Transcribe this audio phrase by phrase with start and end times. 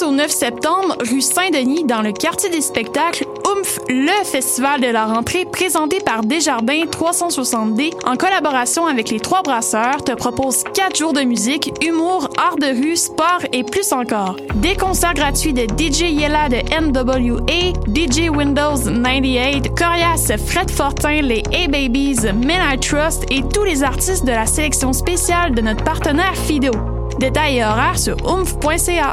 [0.00, 4.86] 6 au 9 septembre, rue Saint-Denis, dans le quartier des spectacles, Oomph, le festival de
[4.86, 10.96] la rentrée présenté par Desjardins 360D en collaboration avec les Trois Brasseurs te propose 4
[10.96, 14.36] jours de musique, humour, art de rue, sport et plus encore.
[14.56, 21.42] Des concerts gratuits de DJ Yella de NWA, DJ Windows 98, Corias, Fred Fortin, les
[21.52, 26.36] A-Babies, Men I Trust et tous les artistes de la sélection spéciale de notre partenaire
[26.36, 26.72] Fido.
[27.18, 29.12] Détails et horaires sur oomph.ca.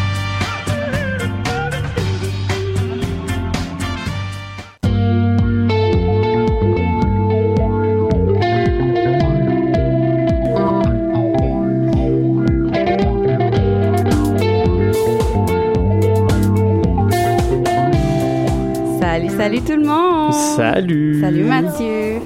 [19.61, 20.33] Salut, tout le monde!
[20.33, 21.21] Salut!
[21.21, 22.21] Salut Mathieu!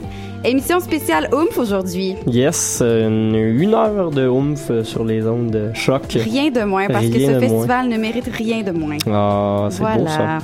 [0.46, 2.16] Émission spéciale Oomph aujourd'hui.
[2.28, 6.04] Yes, une, une heure de oomph sur les ondes de choc.
[6.14, 8.98] Rien de moins, parce que ce festival ne mérite rien de moins.
[9.12, 10.38] Ah, c'est beau ça.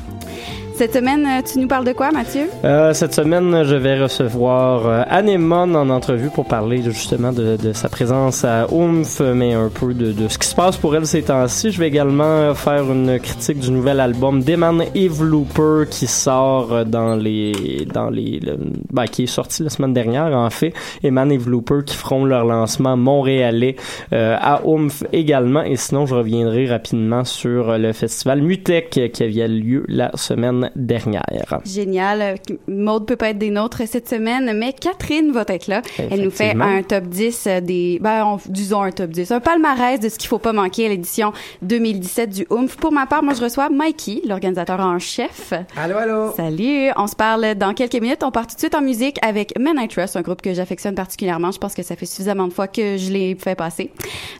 [0.81, 2.47] Cette semaine, euh, tu nous parles de quoi, Mathieu?
[2.63, 7.71] Euh, cette semaine, je vais recevoir euh, Anemone en entrevue pour parler justement de, de
[7.71, 11.05] sa présence à Oomph, mais un peu de, de ce qui se passe pour elle
[11.05, 11.69] ces temps-ci.
[11.69, 16.83] Je vais également faire une critique du nouvel album d'Eman Eve Looper qui sort euh,
[16.83, 18.57] dans les dans les le-
[18.91, 20.73] ben, qui est sorti la semaine dernière en fait.
[21.03, 23.75] Eman Eve Looper qui feront leur lancement montréalais
[24.13, 25.61] euh, à Oomph également.
[25.61, 31.59] Et sinon, je reviendrai rapidement sur le festival Mutec qui avait lieu la semaine dernière.
[31.65, 32.35] Génial.
[32.67, 35.81] Maude peut pas être des nôtres cette semaine, mais Catherine va être là.
[35.97, 39.39] Elle nous fait un top 10 euh, des, ben, on- disons un top 10, un
[39.39, 42.75] palmarès de ce qu'il faut pas manquer à l'édition 2017 du Oomph.
[42.77, 45.53] Pour ma part, moi, je reçois Mikey, l'organisateur en chef.
[45.77, 46.31] Allô, allô.
[46.35, 48.23] Salut, on se parle dans quelques minutes.
[48.23, 50.95] On part tout de suite en musique avec Men I Trust, un groupe que j'affectionne
[50.95, 51.51] particulièrement.
[51.51, 53.91] Je pense que ça fait suffisamment de fois que je l'ai fait passer.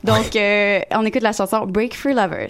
[0.03, 2.50] Donc, euh, on écoute la chanson Break Free Lovers.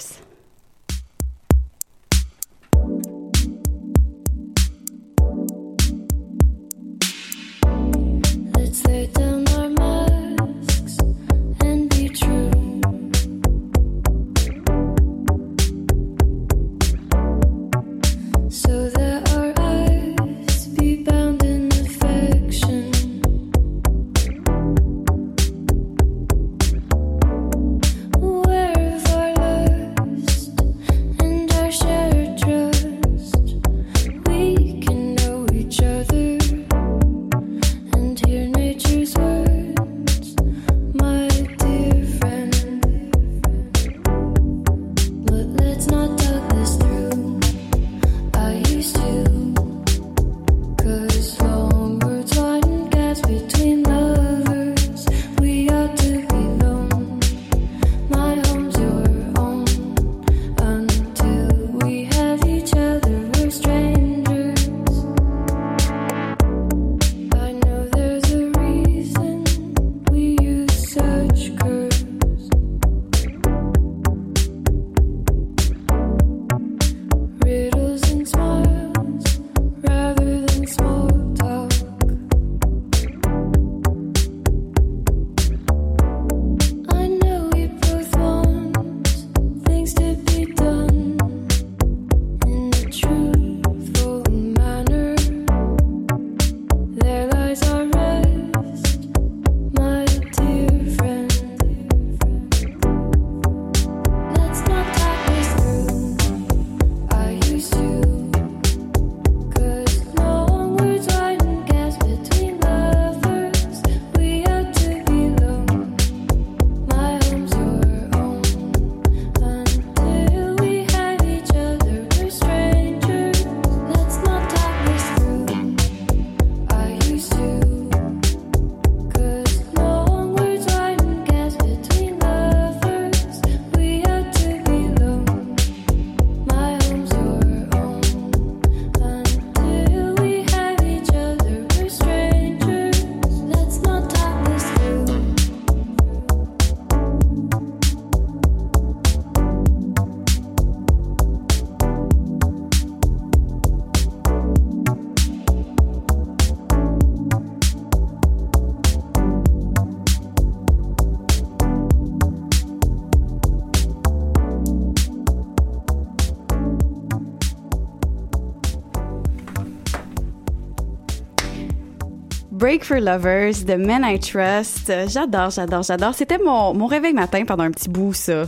[172.72, 174.90] Break for Lovers de Men I Trust.
[174.90, 176.14] Euh, J'adore, j'adore, j'adore.
[176.14, 178.46] C'était mon, mon réveil matin pendant un petit bout, ça.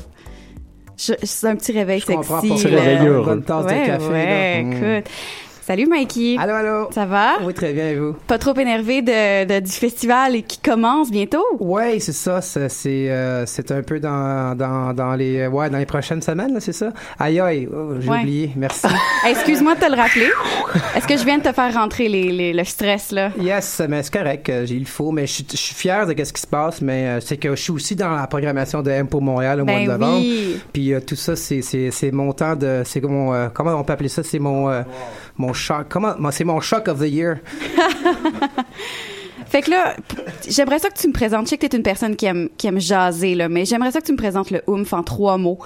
[0.96, 2.16] C'est un petit réveil Je sexy.
[2.30, 2.82] comprends pour C'est là.
[2.82, 3.18] réveilleux.
[3.18, 4.08] une bonne tasse ouais, de café.
[4.08, 4.64] ouais, là.
[4.64, 4.72] Mm.
[5.02, 5.12] écoute.
[5.66, 6.36] Salut Mikey.
[6.38, 6.90] Allô, allô.
[6.92, 7.36] Ça va?
[7.42, 8.12] Oui, très bien, et vous?
[8.28, 11.46] Pas trop énervé de, de- du festival qui commence bientôt?
[11.62, 12.42] Oui, c'est ça.
[12.42, 16.74] C'est c'est euh, un peu dans, dans, dans les ouais dans les prochaines semaines, c'est
[16.74, 16.92] ça?
[17.18, 18.20] Aïe aïe, oh, j'ai Ouais.
[18.20, 18.52] oublié.
[18.58, 18.88] Merci.
[19.30, 20.30] Excuse-moi de te le rappeler.
[20.98, 23.30] Est-ce que je viens de te faire rentrer les, les- le stress, là?
[23.40, 24.50] yes, mais c'est correct.
[24.50, 25.46] euh, J'ai le faux, mais je suis-
[25.76, 26.82] fier de ce qui se passe.
[26.82, 29.66] Mais euh, c'est que je suis aussi dans la programmation de M pour Montréal au
[29.66, 30.18] mois de Ben novembre.
[30.20, 30.58] oui.
[30.74, 33.86] Puis euh, tout ça, c'est c'est c'est mon temps de c'est mon euh, comment on
[33.86, 34.24] peut appeler ça?
[34.24, 34.82] C'est mon euh,
[35.54, 35.86] mon choc.
[35.90, 37.38] Comment moi, c'est mon choc of the year.
[39.48, 39.96] Fait que là,
[40.48, 41.46] j'aimerais ça que tu me présentes.
[41.46, 44.02] Je sais que t'es une personne qui aime, qui aime jaser, là, mais j'aimerais ça
[44.02, 45.60] que tu me présentes le oomph en trois mots.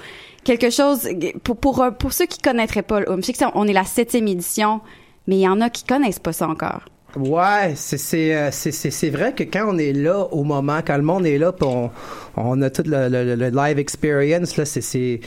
[0.44, 1.08] Quelque chose,
[1.44, 3.22] pour, pour, euh, pour ceux qui connaîtraient pas le oomph.
[3.22, 4.82] Je sais que ça, on est la septième édition,
[5.26, 6.82] mais il y en a qui connaissent pas ça encore.
[7.16, 10.80] Ouais, c'est c'est euh, c'est c'est c'est vrai que quand on est là au moment,
[10.86, 11.90] quand le monde est là, puis on
[12.36, 15.22] on a tout le, le, le live experience là, c'est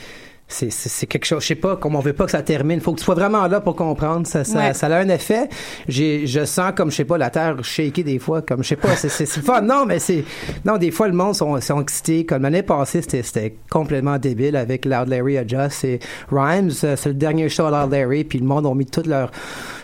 [0.51, 2.41] c'est c'est c'est c'est quelque chose, je sais pas, comme on veut pas que ça
[2.43, 4.73] termine, faut que tu sois vraiment là pour comprendre, ça ça, Ouais.
[4.73, 5.49] ça a un effet.
[5.87, 8.75] J'ai je sens comme je sais pas la terre shaker des fois, comme je sais
[8.75, 9.61] pas, c'est c'est c'est le fun.
[9.61, 10.23] Non, mais c'est
[10.65, 12.25] non des fois le monde sont sont excités.
[12.25, 15.99] Comme l'année passée, c'était c'était complètement débile avec Loud Larry Adjust et
[16.31, 19.07] Rhymes, euh, c'est le dernier show à Loud Larry, puis le monde ont mis toute
[19.07, 19.31] leur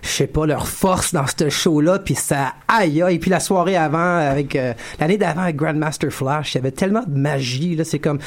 [0.04, 3.40] je sais pas leur force dans ce show là puis ça aïe aïe puis la
[3.40, 7.76] soirée avant avec euh, l'année d'avant avec Grandmaster Flash il y avait tellement de magie
[7.76, 8.20] là c'est comme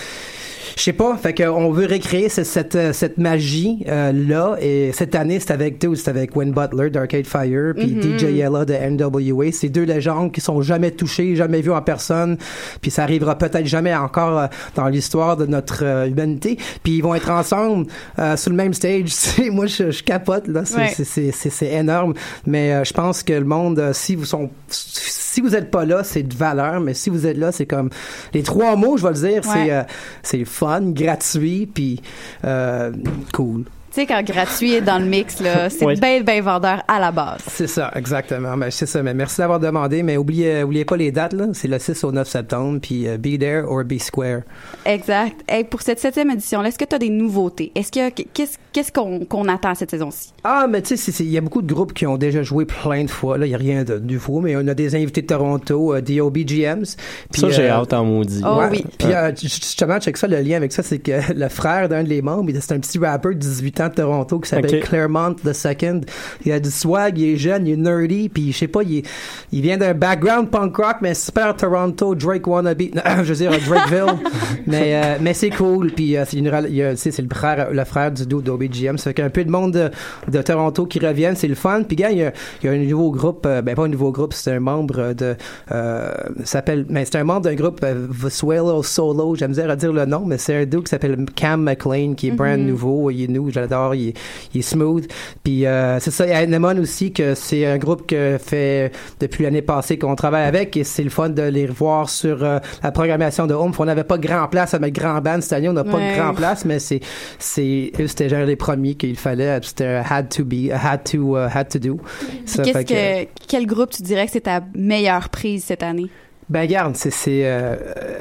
[0.77, 4.57] je sais pas, fait qu'on veut récréer ce- cette, euh, cette magie euh, là.
[4.61, 8.65] Et cette année c'est avec deux, c'est avec Win Butler d'Arcade Fire puis DJ Yella
[8.65, 12.37] de NWA, c'est deux légendes qui sont jamais touchées, jamais vues en personne,
[12.81, 17.03] puis ça arrivera peut-être jamais encore euh, dans l'histoire de notre euh, humanité, puis ils
[17.03, 17.87] vont être ensemble
[18.19, 19.13] euh, sur le même stage,
[19.51, 21.79] moi je, je capote là, c'est Ouais.
[21.79, 22.15] énorme,
[22.47, 26.03] mais euh, je pense que le monde si vous sont si vous êtes pas là,
[26.03, 27.89] c'est de valeur, mais si vous êtes là, c'est comme
[28.35, 29.65] les trois mots, je vais le dire, Ouais.
[29.67, 29.83] c'est euh,
[30.23, 32.01] c'est fun, gratuit, puis
[32.45, 32.93] euh,
[33.33, 33.65] cool.
[33.93, 35.99] Tu sais, quand gratuit est dans le mix, là, c'est Oui.
[35.99, 37.41] bien, bien vendeur à la base.
[37.49, 38.57] C'est ça, exactement.
[38.57, 39.03] Mais c'est ça.
[39.03, 40.03] Mais merci d'avoir demandé.
[40.05, 41.47] Mais oubliez, oubliez pas les dates là.
[41.55, 42.79] C'est le 6 au 9 septembre.
[42.81, 44.43] Puis euh, be there or be square.
[44.85, 45.41] Exact.
[45.49, 47.73] Hey, pour cette septième édition, est-ce que tu as des nouveautés?
[47.75, 50.33] Est-ce que qu'est-ce qu'est-ce qu'on qu'on attend cette saison-ci?
[50.45, 53.03] Ah, mais tu sais, il y a beaucoup de groupes qui ont déjà joué plein
[53.05, 53.39] de fois.
[53.39, 54.41] Là, il y a rien de nouveau.
[54.41, 56.85] Mais on a des invités de Toronto, euh, DOBGMs.
[57.33, 58.43] Puis, Ça, j'ai euh, hâte en maudit.
[58.47, 58.69] Oh Ouais.
[58.71, 58.85] oui.
[58.99, 62.23] Puis euh, justement, check ça, le lien avec ça, c'est que le frère d'un des
[62.23, 64.81] membres, c'est un petit rappeur de 18 ans de Toronto qui s'appelle.
[64.81, 66.01] Claremont the Second.
[66.45, 68.99] Il a du swag, il est jeune, il est nerdy, puis je sais pas, il,
[68.99, 69.07] est-
[69.53, 72.83] il vient d'un background punk rock, mais super Toronto, Drake wannabe.
[72.95, 74.19] Non, je veux dire Drakeville.
[74.67, 78.99] mais euh, mais c'est cool, puis euh, c'est le frère le frère du duo d'OBGM,
[78.99, 79.91] ça fait qu'un peu de monde de,
[80.31, 81.83] de Toronto qui reviennent, c'est le fun.
[81.83, 82.33] Puis gars, il y a,
[82.63, 85.13] il y a un nouveau groupe, euh, ben pas un nouveau groupe, c'est un membre
[85.15, 85.37] de
[85.73, 86.13] euh,
[86.45, 90.25] s'appelle mais c'est un membre d'un groupe Visuelo Solo, j'aime dire à dire le nom,
[90.27, 93.51] mais c'est un dude qui s'appelle Cam McLean qui est brand nouveau, il est nous,
[93.71, 94.17] j'adore, il, est-
[94.55, 95.07] il est smooth.
[95.45, 98.93] Puis euh, c'est ça, il y a Anemone aussi que c'est un groupe que fait
[99.21, 102.59] depuis l'année passée qu'on travaille avec et c'est le fun de les revoir sur euh,
[102.83, 103.79] la programmation de Oomph.
[103.81, 106.13] On n'avait pas grand place à mettre grand band cette année, on n'a pas Ouais.
[106.13, 107.01] de grand place, mais c'est
[107.39, 111.05] c'est eux c'était genre les premiers qu'il fallait, c'était un had to be, a had
[111.05, 111.99] to uh, had to do.
[112.47, 112.85] Ça Qu'est-ce fait
[113.29, 116.09] que, quel groupe tu dirais que c'est ta meilleure prise cette année?
[116.51, 117.77] Ben garde, c'est euh,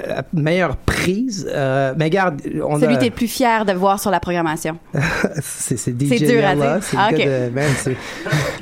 [0.07, 1.49] la meilleure prise.
[1.51, 4.19] Euh, mais garde, on Celui a que t'es le plus fier de voir sur la
[4.19, 4.77] programmation.
[5.41, 6.79] c'est DJ C'est dur à dire.
[6.95, 7.67] Ah, ben,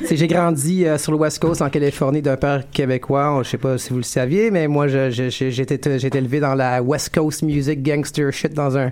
[0.10, 3.42] j'ai grandi euh, sur le West Coast en Californie d'un père québécois.
[3.44, 7.44] Je sais pas si vous le saviez, mais moi j'étais élevé dans la West Coast
[7.44, 8.92] music gangster shit dans un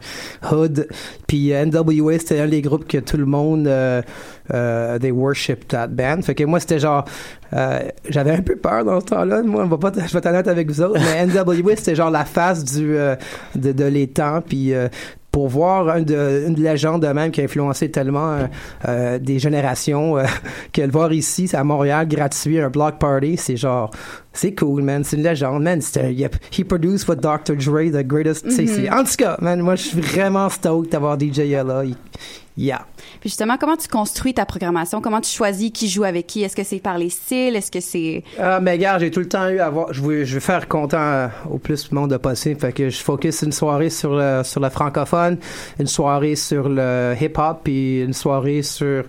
[0.51, 0.89] hood.
[1.25, 4.01] Puis NWA c'était un des groupes que tout le monde euh,
[4.49, 6.21] they worship that band.
[6.23, 7.05] Fait que moi c'était genre
[7.53, 9.41] euh, j'avais un peu peur dans ce temps-là.
[9.43, 12.09] Moi, on va pas, je vais être honnête avec vous autres, mais NWA, c'était genre
[12.11, 13.15] la face du, euh,
[13.55, 14.89] de, de l'étang, puis euh,
[15.31, 18.45] pour voir un de, une légende de même qui a influencé tellement euh,
[18.87, 20.23] euh, des générations, euh,
[20.73, 23.91] que le voir ici, à Montréal, gratuit, un block party, c'est genre,
[24.33, 25.79] c'est cool, man, c'est une légende, man.
[25.81, 27.55] C'était, yep, he produced with Dr.
[27.55, 31.39] Dre, the greatest, c'est- en tout cas, man, moi, je suis vraiment stoked d'avoir DJ.
[31.39, 31.95] Il-
[32.57, 32.85] Yeah.
[33.21, 35.01] Puis justement, comment tu construis ta programmation?
[35.01, 36.43] Comment tu choisis qui joue avec qui?
[36.43, 37.55] Est-ce que c'est par les styles?
[37.55, 38.23] Est-ce que c'est...
[38.39, 39.93] Ah, mais gars, j'ai tout le temps eu à voir.
[39.93, 42.59] Je veux, je veux faire content euh, au plus de monde de possible.
[42.59, 45.37] Fait que je focus une soirée sur le, sur le francophone,
[45.79, 49.03] une soirée sur le hip-hop, puis une soirée sur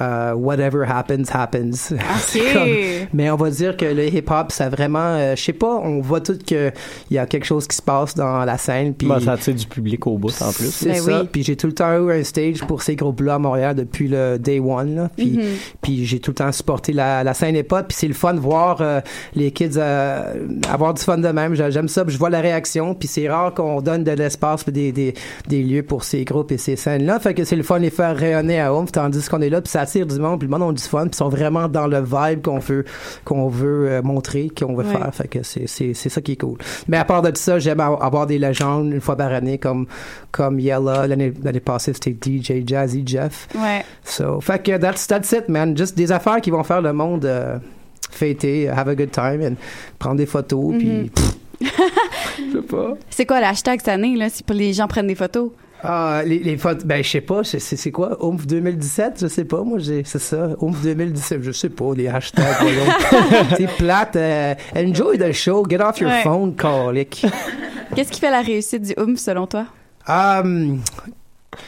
[0.00, 1.92] euh, whatever happens, happens.
[2.20, 5.74] C'est comme- mais on va dire que le hip-hop, ça vraiment, euh, je sais pas,
[5.82, 6.70] on voit tout que
[7.10, 8.94] il y a quelque chose qui se passe dans la scène.
[8.94, 10.70] Puis Bah, ça attire du public au bout en plus.
[10.72, 11.20] c'est Ben ça.
[11.22, 11.28] oui.
[11.30, 14.38] Puis j'ai tout le temps eu un stage pour ces groupes-là à Montréal depuis le
[14.38, 14.94] day one.
[14.94, 15.10] Là.
[15.16, 15.42] Puis, Mhm.
[15.80, 17.86] puis j'ai tout le temps supporté la, la scène hip-hop.
[17.88, 19.00] Puis c'est le fun de voir euh,
[19.34, 21.54] les kids euh, avoir du fun de même.
[21.54, 22.04] J'a- J'aime ça.
[22.04, 22.94] puis je vois la réaction.
[22.94, 25.14] Puis c'est rare qu'on donne de l'espace des, des,
[25.48, 27.18] des lieux pour ces groupes et ces scènes-là.
[27.20, 29.60] Fait que c'est le fun de les faire rayonner à Oomph tandis qu'on est là.
[29.60, 30.38] Puis ça attire du monde.
[30.40, 31.02] Puis le monde a du fun.
[31.02, 32.84] Puis ils sont vraiment dans le vibe qu'on veut,
[33.24, 34.92] qu'on veut euh, montrer, qu'on veut Ouais.
[34.92, 35.14] faire.
[35.14, 36.58] Fait que c'est, ça qui est cool.
[36.88, 39.86] Mais à part de ça, j'aime avoir des légendes une fois par année comme,
[40.32, 41.06] comme Yella.
[41.06, 41.30] L'année,
[41.64, 43.46] passée, c'était DJ Jazzy Jeff.
[43.54, 43.84] Ouais.
[44.04, 45.76] So, fait que that's, that's it, man.
[45.76, 47.58] Juste des affaires qui vont faire le monde euh,
[48.10, 49.54] fêter, have a good time, and
[49.98, 51.10] prendre des photos, puis...
[51.14, 51.36] pff,
[52.38, 52.94] Je sais pas.
[53.10, 55.50] C'est quoi l'hashtag cette année, là, si les gens prennent des photos?
[55.84, 58.16] Ah, les, les photos, ben, je sais pas, c'est, quoi?
[58.24, 59.18] Oomph 2017?
[59.22, 60.50] Je sais pas, moi, j'ai, c'est ça.
[60.60, 62.84] Oomph 2017, je sais pas, les hashtags, voyons.
[63.56, 64.16] c'est plate.
[64.16, 66.22] euh, enjoy the show, get off your Ouais.
[66.22, 67.26] phone, colique.
[67.94, 69.66] Qu'est-ce qui fait la réussite du OOMF selon toi?
[70.06, 70.82] Um,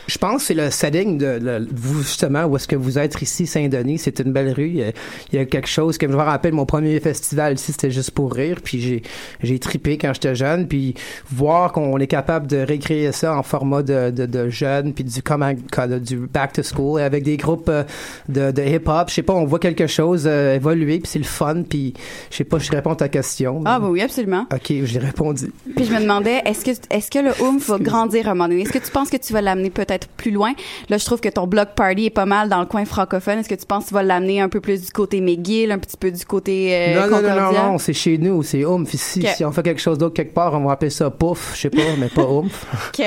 [0.07, 3.47] je pense que c'est le setting de, vous justement où est-ce que vous êtes ici
[3.47, 3.99] Saint-Denis.
[3.99, 4.69] C'est une belle rue.
[4.69, 4.93] Il y, a,
[5.33, 8.11] il y a quelque chose que je me rappelle mon premier festival ici c'était juste
[8.13, 8.59] pour rire.
[8.63, 9.03] Puis j'ai
[9.43, 10.67] j'ai tripé quand j'étais jeune.
[10.69, 10.95] Puis
[11.31, 15.23] voir qu'on est capable de récréer ça en format de, de, de jeunes puis du
[15.23, 15.53] comment
[16.01, 17.85] du back to school avec des groupes euh,
[18.29, 21.19] de, de hip hop je sais pas on voit quelque chose euh, évoluer puis c'est
[21.19, 21.63] le fun.
[21.69, 21.95] Puis
[22.31, 24.47] je sais pas je réponds à ta question Ah, bah oui, absolument.
[24.53, 25.53] ok j'ai répondu.
[25.77, 28.49] Puis je me demandais, est-ce que, est-ce que le OOMF va grandir à un moment
[28.49, 28.63] donné?
[28.63, 30.53] Est-ce que tu penses que tu vas l'amener peut-être plus loin?
[30.89, 33.41] Là, je trouve que ton block party est pas mal dans le coin francophone.
[33.41, 35.79] Est-ce que tu penses que tu vas l'amener un peu plus du côté McGill, un
[35.79, 38.95] petit peu du côté euh, non, non, non, non, non, c'est chez nous, c'est Oomph
[38.95, 39.27] ici.
[39.37, 41.71] Si on fait quelque chose d'autre quelque part, on va appeler ça Pouf, je sais
[41.71, 42.67] pas, mais pas Oomph.
[42.89, 43.05] OK.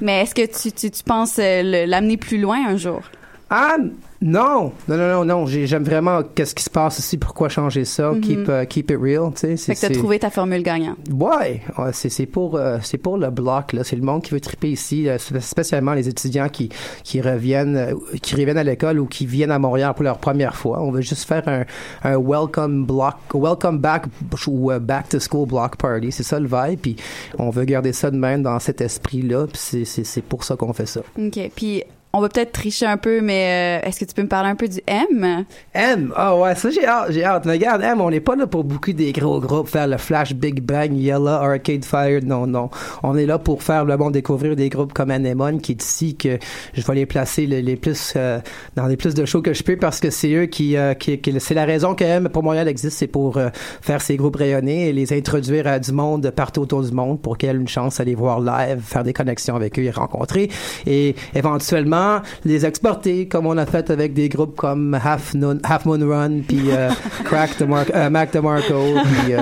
[0.00, 3.02] Mais est-ce que tu, tu, tu penses euh, l'amener plus loin un jour?
[3.50, 3.76] Ah,
[4.24, 7.84] non, non, non, non, non, j'ai- j'aime vraiment qu'est-ce qui se passe ici, pourquoi changer
[7.84, 8.20] ça, Mhm.
[8.20, 9.56] keep, euh, keep it real, tu sais.
[9.56, 10.96] c'est- Fait que t'as trouvé ta formule gagnante.
[11.12, 14.40] Ouais, ouais, c'est pour euh, c'est pour le bloc là, c'est le monde qui veut
[14.40, 16.70] triper ici, euh, spé- spécialement les étudiants qui
[17.04, 20.56] qui reviennent euh, qui reviennent à l'école ou qui viennent à Montréal pour leur première
[20.56, 20.80] fois.
[20.82, 21.64] On veut juste faire un,
[22.02, 24.04] un welcome block, welcome back
[24.48, 26.96] ou back to school block party, c'est ça le vibe, puis
[27.38, 30.72] on veut garder ça de même dans cet esprit là, puis c'est pour ça qu'on
[30.72, 31.00] fait ça.
[31.18, 31.50] OK.
[31.54, 31.82] Puis
[32.16, 34.54] on va peut-être tricher un peu, mais euh, est-ce que tu peux me parler un
[34.54, 35.44] peu du M?
[35.74, 37.44] M, ah ouais, ça j'ai hâte, j'ai hâte.
[37.44, 40.32] Mais regarde, M, on n'est pas là pour beaucoup des gros groupes, faire le Flash,
[40.32, 42.70] Big Bang, Yellow, Arcade Fire, non, non.
[43.02, 46.14] On est là pour faire le monde découvrir des groupes comme Anemone, qui est ici,
[46.16, 46.38] que
[46.72, 48.38] je vais les placer les, les plus, euh,
[48.76, 51.18] dans les plus de shows que je peux, parce que c'est eux qui, euh, qui,
[51.18, 53.48] qui- c'est la raison que M pour Montréal existe, c'est pour euh,
[53.80, 57.36] faire ces groupes rayonner et les introduire à du monde partout autour du monde pour
[57.38, 60.48] qu'ils aient une chance d'aller voir live, faire des connexions avec eux, les rencontrer
[60.86, 62.03] et éventuellement
[62.44, 66.40] les exporter comme on a fait avec des groupes comme Half, Moon- Half Moon Run
[66.46, 66.90] puis euh,
[67.24, 69.40] Crack de Mar- euh, Mac DeMarco puis euh,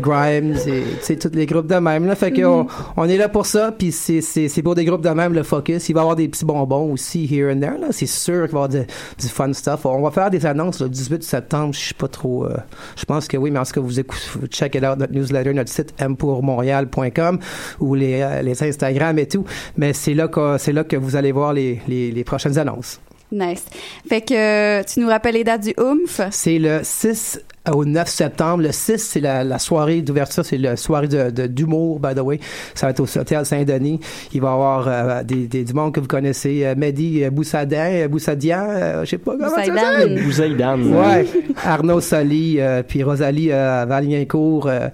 [0.00, 2.14] Grimes et tous les groupes de même là.
[2.14, 2.66] Fait que on,
[2.96, 5.42] on est là pour ça puis c'est c'est c'est pour des groupes de même le
[5.42, 5.88] focus.
[5.88, 7.88] Il va y avoir des petits bonbons aussi here and there là.
[7.90, 8.84] C'est sûr qu'il va y avoir de-
[9.18, 9.84] du fun stuff.
[9.86, 11.74] On va faire des annonces le 18 septembre.
[11.74, 12.56] Je suis pas trop euh,
[12.96, 15.52] je pense que oui mais en ce que vous écoutez check it out notre newsletter
[15.54, 17.38] notre site mpourmontréal.com
[17.80, 19.44] ou les euh, les Instagram et tout.
[19.76, 23.00] Mais c'est là que c'est là que vous allez voir les les, les prochaines annonces
[23.30, 23.64] Nice.
[24.06, 26.20] Fait que euh, tu nous rappelles les dates du OOMF?
[26.30, 27.40] c'est le 6
[27.72, 28.62] au 9 septembre.
[28.64, 32.18] Le 6, c'est la, la soirée d'ouverture, c'est la soirée de, de- d'humour, by the
[32.20, 32.40] way.
[32.74, 34.00] Ça va être au Hôtel Saint-Denis.
[34.34, 36.60] Il va y avoir euh, des, des, du monde que vous connaissez.
[36.66, 40.06] Euh, Mehdi Boussadin, Boussadian, euh, je sais pas comment ça.
[40.08, 40.78] Bouzaidan.
[40.82, 41.26] Ouais,
[41.64, 44.88] Arnaud Soli, euh, puis Rosalie euh, Valignincourt, euh,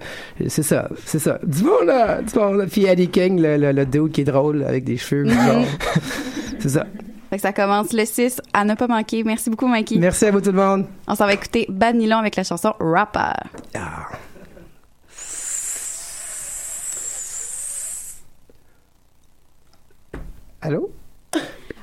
[0.47, 1.39] c'est ça, c'est ça.
[1.45, 2.65] Du monde là, du monde là.
[2.71, 5.63] Puis Eddie King, le, le, le dude qui est drôle avec des cheveux bizarres.
[6.59, 6.85] c'est ça.
[7.29, 9.23] Fait que ça commence le 6 à ne pas manquer.
[9.23, 9.97] Merci beaucoup, Mikey.
[9.99, 10.85] Merci à vous tout le monde.
[11.07, 13.33] On s'en va écouter Bad Nylon avec la chanson Rapper.
[20.61, 20.91] Allô?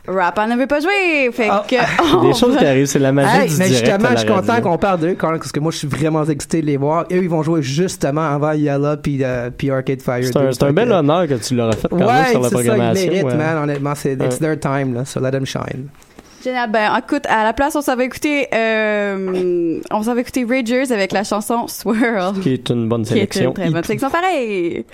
[0.08, 1.30] Rapper ne veut pas jouer.
[1.32, 1.64] Fait Ah.
[1.68, 1.76] que.
[2.16, 4.10] on Des choses va- qui arrivent, c'est la magie Hey, du mais direct justement, à
[4.10, 4.70] la je suis content radio.
[4.70, 7.04] qu'on parle d'eux, quand- parce que moi, je suis vraiment excité de les voir.
[7.12, 10.24] Eux, ils vont jouer justement avant Yalla puis, euh, puis Arcade Fire.
[10.24, 12.40] C'est un, c'est un bel honneur que tu leur as fait quand même Ouais, sur
[12.40, 13.10] la c'est ça, ils programmation.
[13.10, 13.34] méritent, ouais.
[13.34, 13.58] man.
[13.64, 14.56] Honnêtement, c'est it's Ouais.
[14.56, 15.04] their time, là.
[15.04, 15.88] So let them shine.
[16.44, 16.70] Génial.
[16.70, 21.66] Ben, écoute, à la place, on va écouter, euh, on écouter Ragers avec la chanson
[21.66, 22.38] Swirl.
[22.40, 23.48] Qui est une bonne Qui est sélection.
[23.48, 24.84] une très bonne sélection pareil.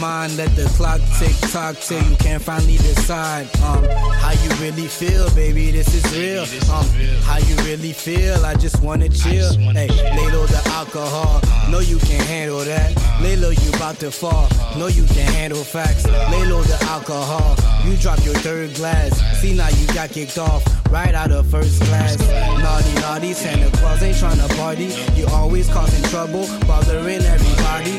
[0.00, 0.36] Mind.
[0.36, 3.44] Let the clock tick tock till you can't finally decide.
[3.62, 5.70] Um, how you really feel, baby?
[5.70, 6.42] This is real.
[6.72, 6.86] Um,
[7.22, 8.44] how you really feel?
[8.44, 9.52] I just wanna chill.
[9.58, 11.40] Hey, lay low the alcohol.
[11.70, 12.90] No, you can't handle that.
[13.20, 14.48] Lay low, you about to fall.
[14.76, 16.06] No, you can't handle facts.
[16.06, 17.56] Lay low the alcohol.
[17.84, 19.12] You drop your third glass.
[19.40, 22.18] See now you got kicked off right out of first class.
[22.62, 24.88] Naughty, naughty, Santa Claus ain't tryna party.
[25.18, 27.96] You always causing trouble, bothering everybody.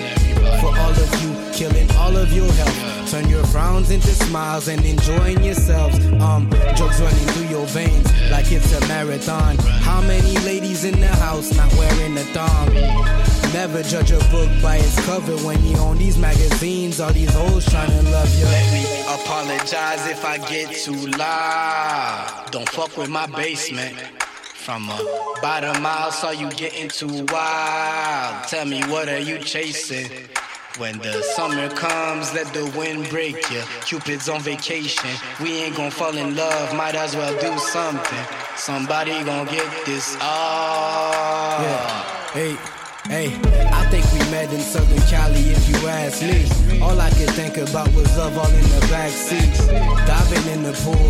[0.59, 3.11] For all of you, killing all of your health.
[3.11, 5.97] Turn your frowns into smiles and enjoying yourselves.
[6.21, 9.57] Um, drugs running through your veins like it's a marathon.
[9.57, 12.73] How many ladies in the house not wearing a thong?
[13.53, 17.01] Never judge a book by its cover when you own these magazines.
[17.01, 18.45] All these hoes trying to love you.
[18.45, 22.47] Let me apologize if I get too loud.
[22.51, 23.97] Don't fuck with my basement.
[24.53, 28.47] From a bottom mile, saw you getting too wild.
[28.47, 30.09] Tell me, what are you chasing?
[30.77, 33.61] When the summer comes, let the wind break you.
[33.85, 35.09] Cupid's on vacation.
[35.41, 38.25] We ain't gonna fall in love, might as well do something.
[38.55, 40.15] Somebody gonna get this.
[40.21, 41.57] Oh.
[41.61, 42.03] Yeah.
[42.31, 42.57] Hey.
[43.07, 43.33] Hey,
[43.73, 46.79] I think we met in Southern Cali if you ask me.
[46.79, 49.51] All I could think about was love all in the back seat.
[50.05, 51.09] Diving in the pool,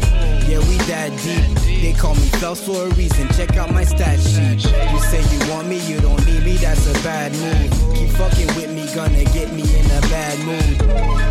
[0.51, 1.81] yeah, we that deep.
[1.81, 4.59] They call me Phelps for a reason, check out my stat sheet.
[4.91, 7.95] You say you want me, you don't need me, that's a bad move.
[7.95, 10.75] Keep fucking with me, gonna get me in a bad mood.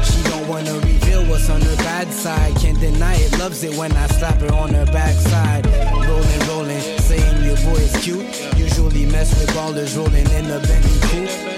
[0.05, 2.57] She don't wanna reveal what's on her bad side.
[2.57, 5.67] Can't deny it, loves it when I slap her on her backside.
[6.09, 8.25] Rolling, rolling, saying your boy is cute.
[8.57, 11.50] Usually mess with ballers rolling in a Bentley coupe.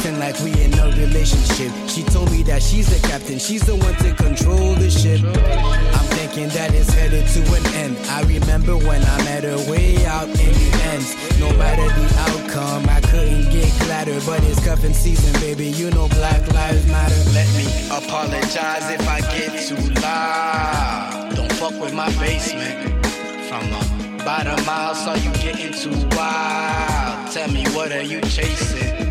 [0.00, 1.70] Texting like we in a relationship.
[1.86, 5.20] She told me that she's the captain, she's the one to control the ship.
[5.22, 7.96] I'm thinking that it's headed to an end.
[8.08, 11.14] I remember when I met her way out in the ends.
[11.38, 14.18] No matter the outcome, I couldn't get gladder.
[14.24, 15.66] But it's cuffing season, baby.
[15.66, 17.30] You know Black Lives Matter.
[17.32, 21.32] Let me apologize if I get too loud.
[21.36, 23.06] Don't fuck with my basement.
[23.48, 27.32] From a bottom mile, saw you getting too wild.
[27.32, 29.09] Tell me, what are you chasing?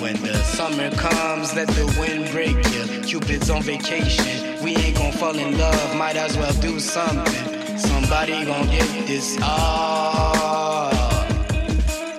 [0.00, 3.00] When the summer comes, let the wind break you.
[3.02, 4.62] Cupid's on vacation.
[4.62, 7.76] We ain't gonna fall in love, might as well do something.
[7.76, 9.36] Somebody gonna get this.
[9.42, 10.92] off.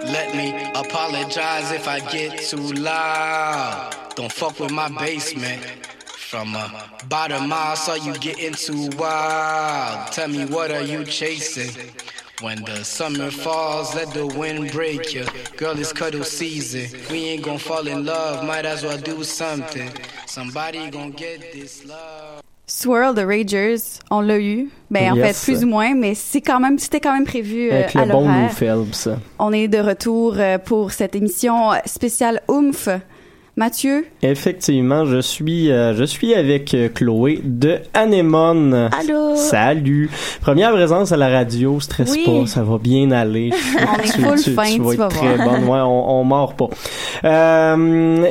[0.04, 3.96] let me apologize if I get too loud.
[4.16, 5.64] Don't fuck with my basement.
[6.06, 10.12] From a bottom mile, saw you getting too wild.
[10.12, 11.72] Tell me, what are you chasing?
[12.42, 15.26] When the summer falls, let the wind break you.
[15.58, 16.88] Girl, it's cuddle season.
[17.12, 19.90] We ain't gonna fall in love, might as well do something.
[20.26, 22.42] Somebody gonna get this love.
[22.66, 24.70] Swirl the Ragers, on l'a eu.
[24.90, 25.44] Ben, en Yes.
[25.44, 28.06] fait, plus ou moins, mais c'est quand même, c'était quand même prévu euh, Avec à
[28.06, 28.54] le bon Lou l'horaire.
[28.54, 29.10] Phelps.
[29.40, 32.88] On est de retour euh, pour cette émission spéciale Oomph.
[33.58, 38.90] Mathieu, Effectivement, je suis, euh, je suis avec euh, Chloé de Anémone.
[38.98, 39.36] Allô?
[39.36, 40.10] Salut.
[40.42, 42.24] Première présence à la radio, stresse Oui.
[42.26, 43.50] pas, ça va bien aller.
[43.78, 44.08] On est
[44.44, 45.64] full fin, tu vas vas être très bonne.
[45.66, 46.70] Ouais, on, on mord pas.
[47.26, 48.28] Euh,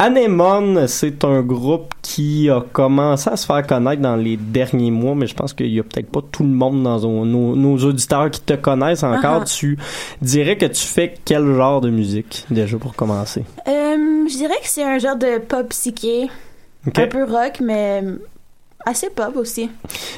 [0.00, 5.16] Anémone, c'est un groupe qui a commencé à se faire connaître dans les derniers mois,
[5.16, 7.76] mais je pense qu'il y a peut-être pas tout le monde dans nos, nos- nos
[7.84, 9.42] auditeurs qui te connaissent encore.
[9.44, 9.76] Tu
[10.22, 13.42] dirais que tu fais quel genre de musique, déjà, pour commencer?
[13.66, 16.28] Euh, je dirais que c'est un genre de pop psyché.
[16.86, 18.02] Un peu rock, mais
[18.88, 19.70] assez pop aussi.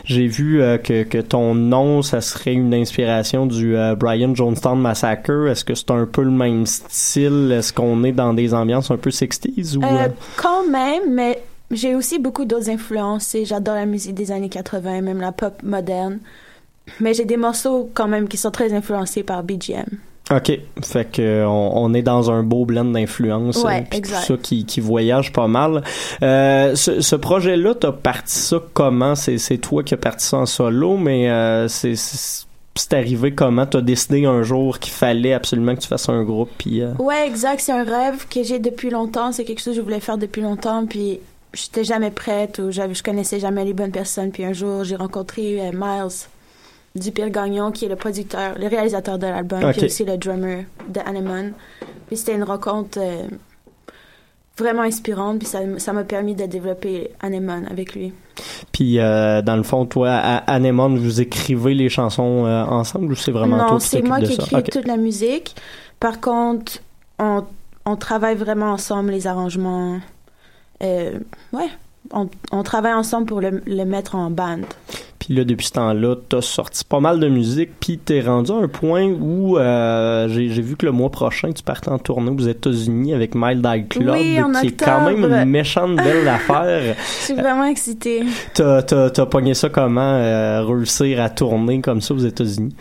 [0.04, 4.80] J'ai vu euh, que, que ton nom, ça serait une inspiration du euh, Brian Jonestown
[4.80, 5.48] Massacre.
[5.48, 7.52] Est-ce que c'est un peu le même style?
[7.52, 9.76] Est-ce qu'on est dans des ambiances un peu 60s?
[9.76, 13.34] Ou, Euh, quand même, mais j'ai aussi beaucoup d'autres influences.
[13.34, 16.18] et J'adore la musique des années 80, même la pop moderne.
[16.98, 19.86] Mais j'ai des morceaux quand même qui sont très influencés par BGM.
[20.30, 20.58] OK.
[20.82, 23.62] Fait que on, on est dans un beau blend d'influences.
[23.64, 24.20] Ouais, puis exact.
[24.20, 25.82] Tout ça qui, qui voyage pas mal.
[26.22, 29.14] Euh, ce, ce projet-là, t'as parti ça comment?
[29.14, 32.46] C'est, c'est toi qui as parti ça en solo, mais euh, c'est, c'est,
[32.92, 33.66] arrivé comment?
[33.66, 36.80] T'as décidé un jour qu'il fallait absolument que tu fasses un groupe, puis...
[36.80, 37.60] euh, Ouais, exact.
[37.60, 39.32] C'est un rêve que j'ai depuis longtemps.
[39.32, 40.86] C'est quelque chose que je voulais faire depuis longtemps.
[40.86, 41.18] Puis
[41.52, 44.30] j'étais jamais prête ou j'avais- je connaissais jamais les bonnes personnes.
[44.30, 46.26] Puis un jour, j'ai rencontré euh, Miles
[47.00, 49.72] du Pire Gagnon, qui est le producteur, le réalisateur de l'album, Ok.
[49.76, 51.52] puis aussi le drummer de Anemone.
[52.06, 53.22] Puis c'était une rencontre euh,
[54.58, 55.38] vraiment inspirante.
[55.38, 58.12] Puis ça m'a permis de développer Anemone avec lui.
[58.72, 63.16] Puis, euh, dans le fond, toi, à Anémone, vous écrivez les chansons euh, ensemble ou
[63.16, 65.56] c'est vraiment toi non, qui c'est moi qui écris toute la musique.
[65.98, 66.78] Par contre,
[67.18, 67.44] on,
[67.84, 69.98] on travaille vraiment ensemble, les arrangements.
[70.80, 71.68] Ouais,
[72.12, 74.64] on, on travaille ensemble pour le, le mettre en bande.
[75.30, 78.56] Puis là, depuis ce temps-là, t'as sorti pas mal de musique, puis t'es rendu à
[78.56, 82.48] un point où euh, j'ai vu que le mois prochain, tu partais en tournée aux
[82.48, 86.96] États-Unis avec Mild Eye Club, Oui, en qui est quand même une méchante belle affaire.
[86.96, 88.24] Je suis vraiment excitée.
[88.54, 92.74] T'as, t'as, t'as pogné ça comment, euh, réussir à tourner comme ça aux États-Unis?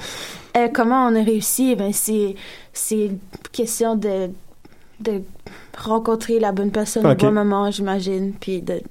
[0.58, 1.76] Euh, comment on a réussi?
[1.76, 2.34] Ben, c'est,
[2.74, 3.20] c'est une
[3.52, 4.32] question de,
[5.02, 5.22] de
[5.78, 8.82] rencontrer la bonne personne au bon moment, j'imagine, puis de,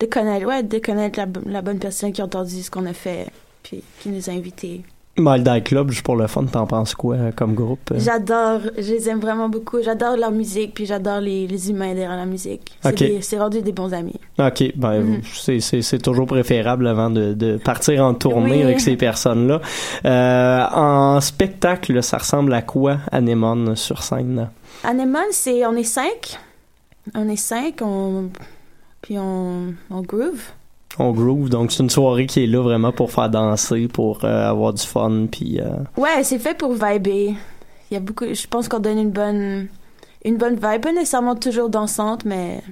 [0.00, 2.92] de connaître, ouais, de connaître la, la bonne personne qui a entendu ce qu'on a
[2.92, 3.26] fait,
[3.62, 4.82] puis qui nous a invités.
[5.18, 7.90] Mild Eye Club, juste pour le fun, t'en penses quoi euh, comme groupe?
[7.90, 7.98] euh?
[7.98, 9.78] J'adore, je les aime vraiment beaucoup.
[9.82, 12.76] J'adore leur musique, puis j'adore les, les humains derrière la musique.
[12.82, 12.98] C'est, Ok.
[12.98, 14.20] des- c'est rendu des bons amis.
[14.38, 15.20] OK, ben Mhm.
[15.32, 18.62] c'est, c'est, toujours préférable avant de, de partir en tournée Oui.
[18.64, 19.62] avec ces personnes-là.
[20.04, 24.50] Euh, en spectacle, ça ressemble à quoi, Anémone, sur scène?
[24.84, 26.38] Anemone, c'est, on est cinq.
[27.14, 28.28] On est cinq, on,
[29.06, 30.50] puis on, on groove.
[30.98, 34.50] On groove, donc c'est une soirée qui est là vraiment pour faire danser, pour euh,
[34.50, 37.36] avoir du fun, puis euh, Ouais, c'est fait pour vibrer.
[37.88, 39.68] Il y a beaucoup, je pense qu'on donne une bonne,
[40.24, 42.64] une bonne vibe, pas nécessairement toujours dansante, mais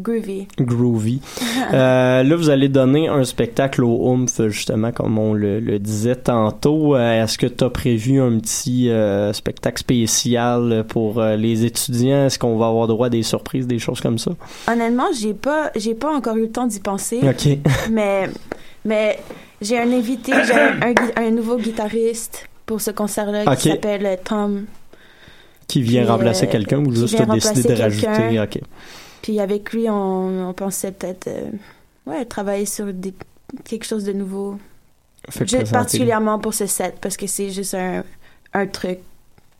[0.00, 0.46] groovy.
[0.58, 1.20] groovy.
[1.72, 6.14] Euh, là, vous allez donner un spectacle au Oomph, justement, comme on le, le disait
[6.14, 6.94] tantôt.
[6.94, 12.26] Euh, Est-ce que tu as prévu un petit euh, spectacle spécial pour euh, les étudiants?
[12.26, 14.32] Est-ce qu'on va avoir droit à des surprises, des choses comme ça?
[14.70, 17.58] Honnêtement, j'ai pas, j'ai pas encore eu le temps d'y penser, OK.
[17.90, 18.28] mais,
[18.84, 19.18] mais
[19.60, 24.66] j'ai un invité, j'ai un, nouveau guitariste pour ce concert-là qui s'appelle Tom.
[25.66, 28.40] Qui vient Puis, remplacer quelqu'un ou juste décidé de rajouter?
[28.40, 28.60] OK.
[29.24, 31.50] Puis avec lui, on, on pensait peut-être, euh,
[32.06, 33.14] ouais, travailler sur des,
[33.64, 34.58] quelque chose de nouveau.
[35.46, 38.04] Juste particulièrement pour ce set parce que c'est juste un,
[38.52, 38.98] un truc.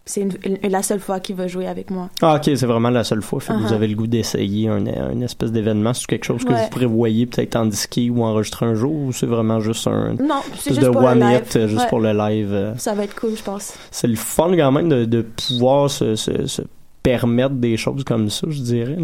[0.04, 2.10] C'est une- une- la seule fois qu'il va jouer avec moi.
[2.20, 3.40] Ah, OK, c'est vraiment la seule fois.
[3.40, 3.72] Fait que vous Uh-huh.
[3.72, 5.94] avez le goût d'essayer un, un espèce d'événement.
[5.94, 6.64] C'est quelque chose que Ouais.
[6.64, 10.42] vous prévoyez peut-être en disquer ou enregistrer un jour ou c'est vraiment juste un Non,
[10.58, 11.42] c'est juste de pour le one live.
[11.46, 11.88] hit, euh, juste Ouais.
[11.88, 12.52] pour le live?
[12.52, 12.74] euh?
[12.76, 13.72] Ça va être cool, je pense.
[13.90, 16.60] c'est le fun quand même de, de pouvoir se, se, se
[17.04, 18.96] permettre des choses comme ça, je dirais.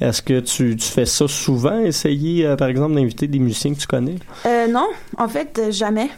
[0.00, 3.78] Est-ce que tu, tu fais ça souvent, essayer, euh, par exemple, d'inviter des musiciens que
[3.78, 4.16] tu connais?
[4.46, 4.88] Euh, non,
[5.18, 6.08] en fait, euh, jamais.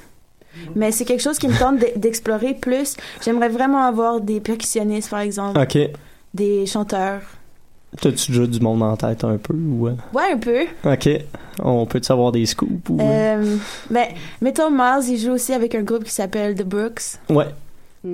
[0.76, 2.96] Mais c'est quelque chose qui me tente d'e- d'explorer plus.
[3.24, 5.76] J'aimerais vraiment avoir des percussionnistes, par exemple, OK.
[6.32, 7.20] des chanteurs.
[8.00, 9.54] T'as-tu déjà du monde en tête un peu?
[9.54, 9.88] Ou?
[9.88, 10.62] Ouais, un peu.
[10.84, 11.08] OK.
[11.60, 12.88] On peut-tu savoir des scoops?
[12.90, 13.56] Ou, euh?
[13.90, 17.18] Mais mettons, Miles, il joue aussi avec un groupe qui s'appelle The Brooks.
[17.28, 17.46] Ouais,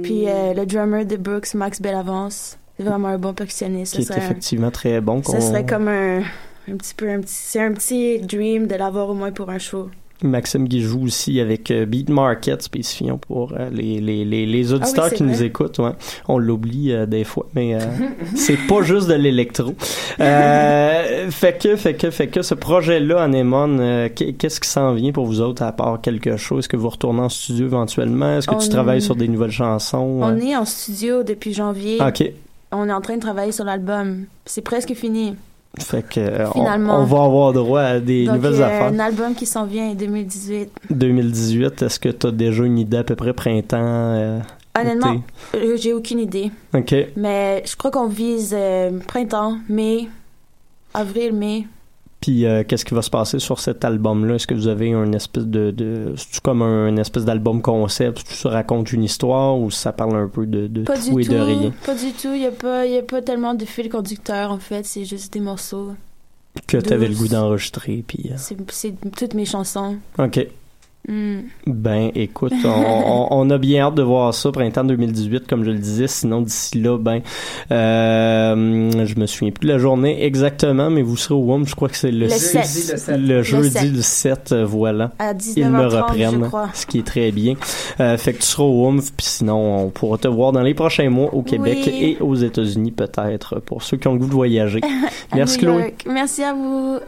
[0.02, 3.96] Puis euh, le drummer de Brooks, Max Bellavance, vraiment un bon percussionniste.
[3.96, 5.22] qui Ça est un- effectivement très bon.
[5.22, 9.08] ça serait comme un, un petit peu un petit, c'est un petit dream de l'avoir
[9.10, 9.88] au moins pour un show.
[10.22, 14.72] Maxime qui joue aussi avec euh, Beat Market, spécifions pour euh, les, les, les, les
[14.74, 15.78] auditeurs Ah c'est qui nous écoutent.
[15.78, 15.92] Ouais.
[16.28, 17.78] On l'oublie euh, des fois, mais euh,
[18.36, 19.74] c'est pas juste de l'électro.
[20.20, 23.28] Euh, fait que, fait que, fait que ce projet-là,
[24.14, 26.58] qu'est- qu'est-ce qui s'en vient pour vous autres à part quelque chose?
[26.60, 28.36] Est-ce que vous retournez en studio éventuellement?
[28.36, 30.20] Est-ce que tu travailles sur des nouvelles chansons?
[30.22, 31.98] On est en studio depuis janvier.
[32.06, 32.30] OK.
[32.72, 34.26] On est en train de travailler sur l'album.
[34.44, 35.34] C'est presque fini.
[35.78, 37.00] Fait que euh, Finalement.
[37.00, 38.86] On, va avoir droit à des Donc, nouvelles euh, affaires.
[38.92, 40.70] un album qui s'en vient en 2018.
[40.90, 43.78] 2018, est-ce que tu as déjà une idée à peu près printemps?
[43.80, 44.40] euh,
[44.78, 45.22] Honnêtement,
[45.56, 46.50] euh, j'ai aucune idée.
[46.74, 46.94] OK.
[47.16, 50.08] Mais je crois qu'on vise euh, printemps, mai,
[50.94, 51.66] avril, mai.
[52.20, 54.34] Puis euh, qu'est-ce qui va se passer sur cet album-là?
[54.34, 55.70] Est-ce que vous avez un espèce de...
[55.70, 60.16] de c'est comme un espèce d'album concept où ça raconte une histoire ou ça parle
[60.16, 61.32] un peu de, de Pas tout du et tout.
[61.32, 61.72] de rien?
[61.86, 62.28] Pas du tout.
[62.34, 64.84] Il n'y a, pas- y a pas tellement de fil conducteur, en fait.
[64.84, 65.92] C'est juste des morceaux.
[66.66, 68.28] Que tu avais le goût d'enregistrer, puis...
[68.30, 69.96] euh, C'est c'est toutes mes chansons.
[70.18, 70.46] OK.
[71.08, 71.40] Hmm.
[71.66, 75.70] Ben, écoute, on, on- on a bien hâte de voir ça printemps 2018, comme je
[75.70, 76.06] le disais.
[76.06, 77.20] Sinon, d'ici là, ben,
[77.72, 81.74] euh, je me souviens plus de la journée exactement, mais vous serez au WOM, je
[81.74, 82.54] crois que c'est le, Le 6, 7.
[82.92, 83.16] Le sept.
[83.18, 83.92] le Le jeudi sept.
[83.92, 85.10] le 7, euh, voilà.
[85.18, 86.68] À Ils me 19h30, je reprennent, crois.
[86.74, 87.54] ce qui est très bien.
[88.00, 90.74] Euh, fait que tu seras au WOMF, puis sinon, on pourra te voir dans les
[90.74, 92.16] prochains mois au Québec Oui.
[92.18, 94.80] et aux États-Unis peut-être, pour ceux qui ont le goût de voyager.
[95.34, 95.94] Merci Chloé.
[96.06, 96.98] Merci à vous.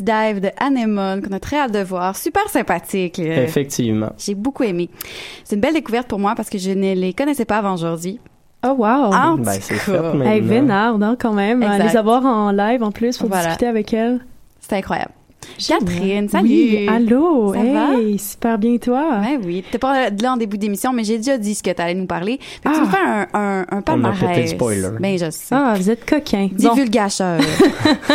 [0.00, 2.16] Dive de Anemone qu'on a très hâte de voir.
[2.16, 3.18] Super sympathique.
[3.18, 4.10] Effectivement.
[4.18, 4.88] J'ai beaucoup aimé.
[5.44, 8.20] C'est une belle découverte pour moi parce que je ne les connaissais pas avant aujourd'hui.
[8.66, 8.86] Oh wow!
[9.14, 10.00] En Ben, c'est fait.
[10.24, 11.62] Hey, Vénard, hein, quand même.
[11.62, 11.84] Exact.
[11.90, 13.46] Les avoir en live en plus pour Voilà.
[13.46, 14.20] discuter avec elle.
[14.60, 15.12] C'est incroyable.
[15.66, 16.48] Catherine, salut.
[16.48, 17.52] Oui, allô!
[17.52, 19.18] Ça hey, super bien toi!
[19.20, 19.64] Ouais, oui.
[19.70, 22.38] T'es pas là en début d'émission, mais j'ai déjà dit ce que t'allais nous parler.
[22.62, 22.84] Fait que tu Ah.
[22.84, 24.20] me fais un, un, un palmarès.
[24.20, 24.88] pété le spoiler.
[25.00, 25.54] Ben, je sais.
[25.54, 26.48] Ah, vous êtes coquin.
[26.52, 27.40] Divulgacheur.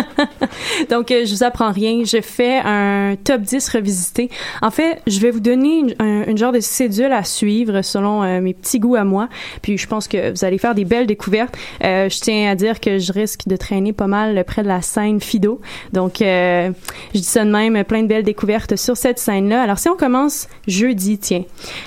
[0.89, 2.03] Donc, euh, je vous apprends rien.
[2.05, 4.29] Je fais un top 10 revisité.
[4.61, 8.23] En fait, je vais vous donner une, un, une genre de cédule à suivre selon
[8.23, 9.27] euh, mes petits goûts à moi.
[9.61, 11.55] Puis, je pense que vous allez faire des belles découvertes.
[11.83, 14.81] Euh, je tiens à dire que je risque de traîner pas mal près de la
[14.81, 15.59] scène Fido.
[15.91, 16.71] Donc, euh,
[17.13, 19.61] je dis ça de même, plein de belles découvertes sur cette scène-là.
[19.61, 21.43] Alors, si on commence jeudi, tiens.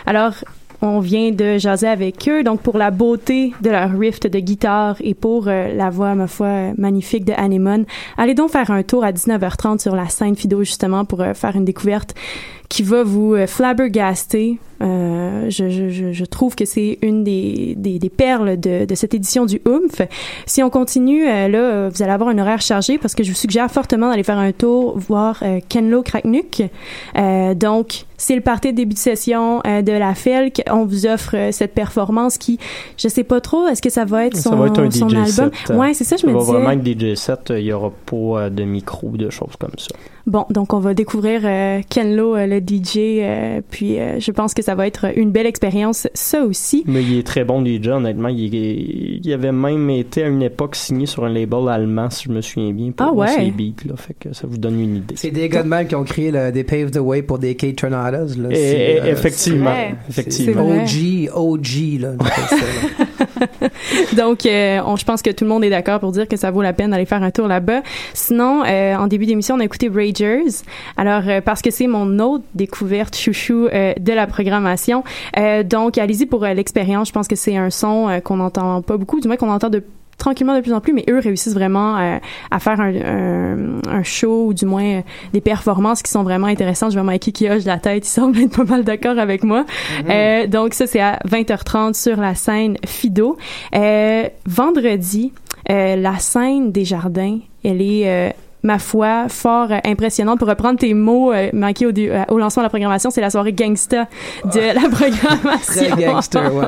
[0.07, 0.35] Alors,
[0.83, 4.97] on vient de jaser avec eux, donc pour la beauté de leur rift de guitare
[5.01, 7.87] et pour euh, la voix, ma foi, magnifique de Anemone,
[8.19, 11.57] allez donc faire un tour à 19h30 sur la scène Fido, justement, pour euh, faire
[11.57, 12.15] une découverte
[12.69, 14.59] qui va vous euh, flabbergaster.
[14.83, 18.95] Euh, je, je, je, je trouve que c'est une des, des, des perles de, de
[18.95, 20.03] cette édition du Oomph.
[20.45, 23.37] Si on continue, euh, là, vous allez avoir un horaire chargé parce que je vous
[23.37, 26.63] suggère fortement d'aller faire un tour voir euh, Kenlo Kraknuk.
[27.57, 30.63] Donc, c'est le party de début de session de la FELC.
[30.71, 32.59] On vous offre cette performance qui,
[32.99, 35.09] je sais pas trop, est-ce que ça va être son, ça va être un son
[35.09, 35.51] DJ album?
[35.67, 35.77] set.
[35.77, 36.53] Ouais, c'est ça, je Ça me va disais.
[36.53, 37.41] vraiment être DJ set.
[37.51, 39.95] Il y aura pas de micro ou de choses comme ça.
[40.27, 44.55] Bon, donc on va découvrir euh, Kenlo, euh, le DJ, euh, puis euh, je pense
[44.55, 46.83] que ça va être une belle expérience, ça aussi.
[46.87, 48.27] Mais il est très bon DJ, honnêtement.
[48.29, 52.25] Il, est- il avait même été à une époque signé sur un label allemand, si
[52.25, 53.29] je me souviens bien, pour Ah ouais?
[53.29, 53.89] ses beats.
[53.89, 55.15] Là, fait que ça vous donne une idée.
[55.17, 57.55] C'est des gars de même qui ont créé le, des Pave the Way pour des
[57.55, 58.35] Kate Tornadoes.
[58.37, 58.49] Là.
[58.51, 59.75] Et- C'est, et- euh, effectivement,
[60.09, 60.87] effectivement.
[60.87, 61.29] C'est.
[61.31, 62.13] OG, OG, là.
[64.17, 66.63] Donc, euh, je pense que tout le monde est d'accord pour dire que ça vaut
[66.63, 67.83] la peine d'aller faire un tour là-bas.
[68.15, 70.63] Sinon, euh, en début d'émission, on a écouté Ragers.
[70.97, 75.05] Alors, euh, parce que c'est mon autre découverte chouchou de la programmation.
[75.65, 77.09] Donc, allez-y pour l'expérience.
[77.09, 79.83] Je pense que c'est un son qu'on n'entend pas beaucoup, du moins qu'on entend de
[80.19, 82.19] tranquillement de plus en plus, mais eux réussissent vraiment euh,
[82.51, 85.01] à faire un, un, un show ou du moins euh,
[85.33, 86.93] des performances qui sont vraiment intéressantes.
[86.93, 89.65] Je vois Mikey qui hoche la tête, il semble être pas mal d'accord avec moi.
[90.09, 93.37] Euh, donc ça c'est à 20h30 sur la scène Fido.
[93.75, 95.33] Euh, vendredi,
[95.71, 98.31] euh, la scène des jardins, elle est euh,
[98.67, 100.39] ma foi, fort euh, impressionnante.
[100.39, 103.31] Pour reprendre tes mots, euh, au, dé- euh, au lancement de la programmation, c'est la
[103.31, 104.07] soirée gangsta
[104.45, 105.97] de la programmation.
[105.97, 106.67] Très gangster, ouais.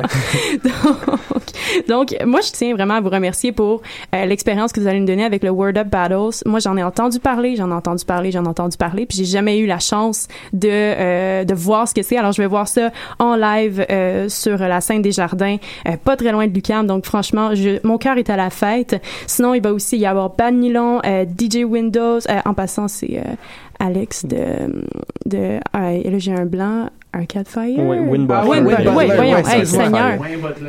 [0.65, 1.47] donc,
[1.89, 3.83] donc, moi, je tiens vraiment à vous remercier pour
[4.15, 6.43] euh, l'expérience que vous allez me donner avec le Word Up Battles.
[6.47, 9.25] Moi, j'en ai entendu parler, j'en ai entendu parler, j'en ai entendu parler, puis j'ai
[9.25, 12.17] jamais eu la chance de euh, de voir ce que c'est.
[12.17, 15.57] Alors, je vais voir ça en live euh, sur la scène des Jardins,
[16.05, 16.87] pas très loin de Lucam.
[16.87, 19.03] Donc, franchement, je, mon cœur est à la fête.
[19.27, 22.19] Sinon, il va aussi y avoir Bad Nylon, euh, DJ Windows.
[22.29, 23.35] Euh, en passant, c'est euh,
[23.79, 24.85] Alex de
[25.27, 25.59] de.
[25.73, 26.91] ah, et là, j'ai un blanc.
[27.11, 27.79] Arcade Fire?
[27.79, 30.19] Oui, Win Ah, Ouais, ouais, ouais, voyons, hey, Seigneur.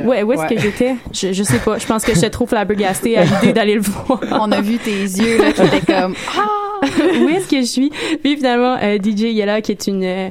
[0.04, 0.94] Ouais, où est-ce que j'étais?
[1.12, 1.76] Je, je sais pas.
[1.76, 4.20] Je pense que j'étais trop flabbergastée à l'idée d'aller le voir.
[4.32, 6.80] On a vu tes yeux, là, qui étaient comme, ah!
[7.22, 7.90] où est-ce que je suis?
[8.22, 10.28] Puis finalement, euh, DJ Yella, qui est une, euh,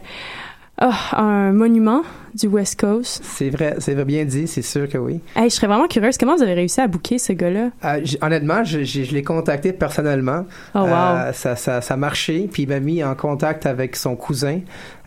[0.79, 2.01] ah, un monument
[2.33, 3.21] du West Coast.
[3.23, 5.19] C'est vrai, c'est vrai bien dit, c'est sûr que oui.
[5.35, 6.17] Hey, je serais vraiment curieuse.
[6.17, 7.69] Comment vous avez réussi à booker ce gars-là?
[7.85, 10.45] Euh, honnêtement, je, je- je l'ai contacté personnellement.
[10.75, 10.87] Oh, wow.
[10.87, 14.59] Euh, ça, ça, ça a marché, puis il m'a mis en contact avec son cousin.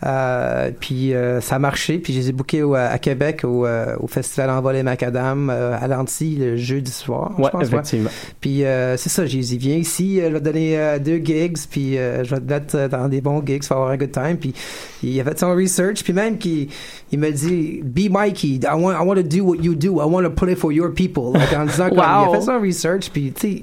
[0.05, 3.67] Euh, puis euh, ça a marché, puis je les ai bookés au- à Québec au,
[3.67, 7.33] euh, au Festival Envolé Macadam euh, à l'Anti le jeudi soir.
[7.39, 8.11] je Ouais, effectivement.
[8.41, 8.63] Puis
[8.97, 12.41] c'est ça, j'ai dit, viens ici, je vais te donner deux gigs, puis je vais
[12.41, 14.37] te mettre dans des bons gigs, vas avoir un good time.
[14.39, 14.53] Puis
[15.03, 16.69] il a fait son research, puis même qu'il
[17.13, 20.05] il m'a dit, be Mikey, I want, I want to do what you do, I
[20.07, 21.33] want to play for your people.
[21.35, 22.35] Like, en disant, comme, il a Wow.
[22.35, 23.63] fait son research, puis tu sais,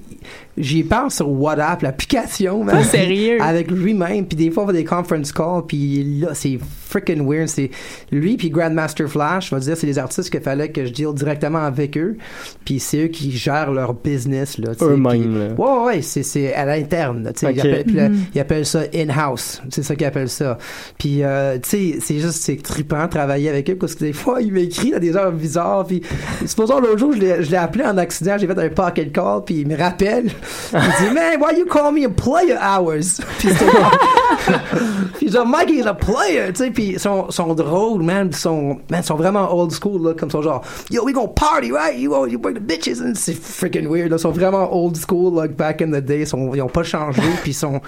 [0.60, 3.41] j'y parle sur WhatsApp, l'application, sérieux?
[3.41, 6.60] Avec lui-même, puis des fois on fait des conference calls, puis là c'est
[6.90, 7.48] freaking weird.
[7.48, 7.70] C'est
[8.12, 11.14] lui puis Grandmaster Flash, je vais dire, c'est des artistes qu'il fallait que je deal
[11.14, 12.18] directement avec eux,
[12.66, 14.74] puis c'est eux qui gèrent leur business là.
[14.74, 15.54] tu sais, Eux-mêmes, là.
[15.58, 17.24] Ouais, ouais, c'est, c'est à l'interne.
[17.24, 17.56] là, tu sais, Ok.
[17.56, 18.18] Ils, appellent, là, Mhm.
[18.34, 19.62] ils appellent ça in-house.
[19.70, 20.58] C'est ça qu'ils appellent ça.
[20.98, 24.14] Puis, euh, tu sais, c'est juste, c'est trippant de travailler avec eux parce que des
[24.14, 25.86] fois, ils m'écrivent à des heures bizarres.
[25.86, 26.02] Puis,
[26.46, 29.44] supposons l'autre jour, je l'ai, je l'ai appelé en accident, j'ai fait un pocket call,
[29.46, 30.26] puis il me rappelle.
[30.74, 33.20] Il dit, man, why you call me a player hours?
[35.18, 36.72] Puis, genre, Mike, he's a player, tu sais.
[36.80, 38.30] Puis ils sont, sont drôles, man.
[38.32, 41.74] Ils sont, man, sont vraiment old school, là, comme ça, genre, yo, we gonna party,
[41.74, 42.00] right?
[42.00, 44.16] You, you bring the bitches, c'est freaking weird, là.
[44.16, 46.22] Ils sont vraiment old school, like back in the day.
[46.22, 47.82] Ils, sont, ils ont pas changé, puis ils sont,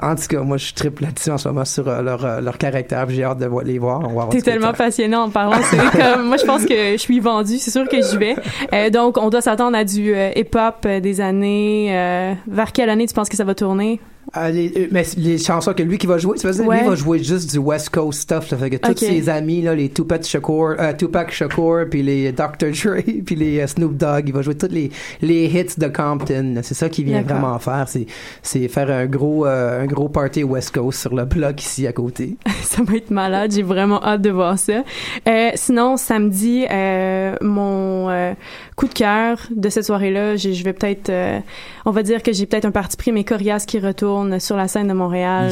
[0.00, 2.56] en tout cas, moi, je triple là-dessus en ce moment sur euh, leur, euh, leur
[2.56, 4.00] caractère, j'ai hâte de les voir.
[4.08, 5.58] On va T'es tellement passionnant en parlant.
[5.68, 7.58] C'est comme, moi, je pense que je suis vendue.
[7.58, 8.36] C'est sûr que j'y vais.
[8.72, 11.88] Euh, donc, on doit s'attendre à du euh, hip-hop euh, des années.
[11.90, 13.98] euh, vers quelle année tu penses que ça va tourner?
[14.32, 16.80] Ah, les, euh, mais les chansons que lui qui va jouer, tu veux Ouais.
[16.82, 19.74] lui va jouer juste du West Coast stuff, là, fait que tous ses amis, là,
[19.74, 22.70] les Tupac Shakur, euh, Tupac Shakur, puis les Dr.
[22.70, 26.60] Dre, puis les euh, Snoop Dogg, il va jouer tous les, les hits de Compton.
[26.62, 28.06] C'est ça qu'il vient vraiment faire, c'est,
[28.42, 31.92] c'est faire un gros, euh, un gros party West Coast sur le bloc ici à
[31.92, 32.36] côté.
[32.62, 33.52] ça va être malade.
[33.52, 34.84] J'ai vraiment hâte de voir ça.
[35.28, 38.32] Euh, sinon, samedi, euh, mon euh,
[38.80, 41.38] coup de cœur de cette soirée-là, je vais peut-être, euh,
[41.84, 44.68] on va dire que j'ai peut-être un parti pris, mais Corias qui retourne sur la
[44.68, 45.50] scène de Montréal.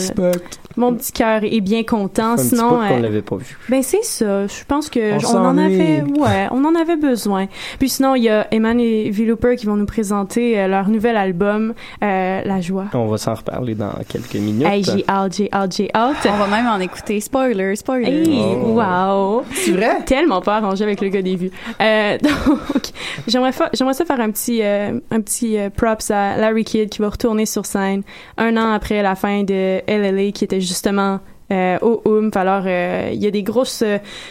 [0.78, 2.32] Mon petit cœur est bien content.
[2.32, 3.58] Un petit Sinon, qu'on euh, l'avait pas vu.
[3.68, 4.46] ben c'est ça.
[4.46, 7.48] Je pense que On on, en avait, ouais, on en avait besoin.
[7.80, 11.16] Puis sinon, il y a Eman et Vilooper qui vont nous présenter euh, leur nouvel
[11.16, 12.86] album, euh, La Joie.
[12.94, 14.68] On va s'en reparler dans quelques minutes.
[14.68, 16.16] Hey, j'ai hâte, j'ai hâte, j'ai hâte.
[16.32, 17.20] On va même en écouter.
[17.20, 18.06] Spoiler, spoiler.
[18.26, 18.80] Hey, Oh.
[18.80, 19.42] wow!
[19.52, 20.02] C'est vrai?
[20.06, 21.50] Tellement pas arrangé avec le gars des vues.
[21.80, 22.82] Euh, donc,
[23.26, 27.00] j'aimerais, j'aimerais ça faire un petit, euh, un petit euh, props à Larry Kidd qui
[27.00, 28.02] va retourner sur scène
[28.36, 32.36] un an après la fin de LLA qui était justement euh, au Oomph.
[32.36, 33.82] Alors, il y a des grosses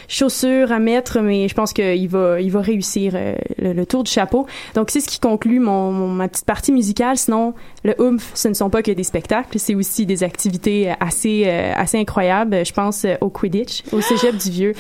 [0.08, 3.18] chaussures à mettre, mais je pense qu'il va, il va réussir
[3.58, 4.46] le, tour du chapeau.
[4.76, 7.18] Donc, c'est ce qui conclut mon, ma petite partie musicale.
[7.18, 11.50] Sinon, le Oomph, ce ne sont pas que des spectacles, c'est aussi des activités assez,
[11.50, 12.64] assez incroyables.
[12.64, 14.74] Je pense au Quidditch, au Cégep du Vieux.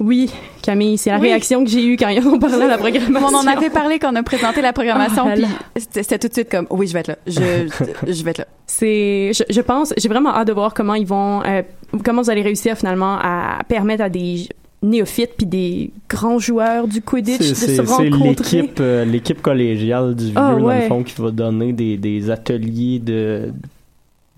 [0.00, 0.30] Oui,
[0.62, 1.28] Camille, c'est la Oui.
[1.28, 3.28] réaction que j'ai eue quand ils ont parlé de la programmation.
[3.28, 6.28] On en avait parlé quand on a présenté la programmation, Ah là puis c'était tout
[6.28, 7.16] de suite comme, oui, je vais être là.
[7.26, 7.68] Je,
[8.12, 8.46] je vais être là.
[8.66, 11.62] C'est, je, je pense, j'ai vraiment hâte de voir comment ils vont, euh,
[12.04, 14.46] comment vous allez réussir finalement à permettre à des
[14.80, 18.28] néophytes puis des grands joueurs du Quidditch C'est de c'est- se c'est rencontrer.
[18.60, 22.30] l'équipe euh, l'équipe collégiale du vieux Ah, dans le fond qui va donner des, des
[22.30, 23.52] ateliers de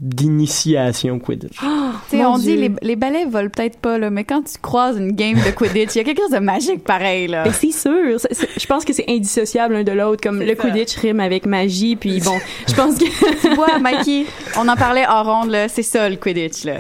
[0.00, 1.56] d'initiation Quidditch.
[1.62, 4.42] Ah, Tu sais, mon on dit les, les balais volent peut-être pas, là, mais quand
[4.42, 7.44] tu croises une game de Quidditch, il y a quelque chose de magique pareil, là.
[7.44, 8.18] Ben, c'est sûr.
[8.18, 10.22] C'est- c'est- je pense que c'est indissociable l'un de l'autre.
[10.22, 10.62] Comme le ça.
[10.62, 12.38] Quidditch rime avec magie, puis bon,
[12.68, 13.04] je pense que
[13.48, 14.24] tu vois, Mikey,
[14.58, 16.74] on en parlait en ronde, là, c'est ça le Quidditch, là.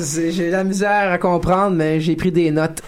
[0.00, 2.80] C'est- J'ai la misère à comprendre, mais j'ai pris des notes.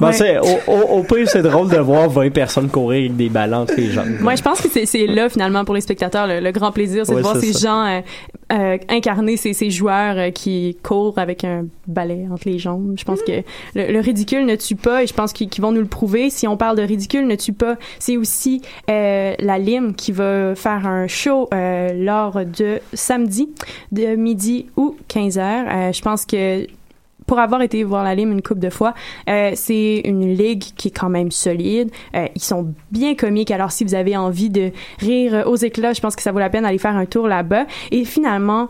[0.00, 0.12] Bon, Ouais.
[0.14, 3.58] c'est, au, au, au pire, c'est drôle de voir 20 personnes courir avec des ballons
[3.58, 4.06] entre les jambes.
[4.20, 7.04] Moi, je pense que c'est, c'est là, finalement, pour les spectateurs, le, le grand plaisir,
[7.06, 7.68] c'est Ouais, de voir ces ça.
[7.68, 8.00] gens euh,
[8.52, 12.94] euh, incarner ces, ces joueurs euh, qui courent avec un balai entre les jambes.
[12.98, 13.42] Je pense que
[13.74, 16.30] le, le ridicule ne tue pas et je pense qu'ils, qu'ils vont nous le prouver.
[16.30, 20.54] Si on parle de ridicule ne tue pas, c'est aussi euh, la Lime qui va
[20.54, 23.48] faire un show euh, lors de samedi,
[23.92, 25.66] de midi ou 15 heures.
[25.68, 26.66] Euh, je pense que
[27.30, 28.92] pour avoir été voir la Lime une couple de fois,
[29.28, 31.92] euh, c'est une ligue qui est quand même solide.
[32.16, 33.52] Euh, ils sont bien comiques.
[33.52, 36.50] Alors, si vous avez envie de rire aux éclats, je pense que ça vaut la
[36.50, 37.66] peine d'aller faire un tour là-bas.
[37.92, 38.68] Et finalement,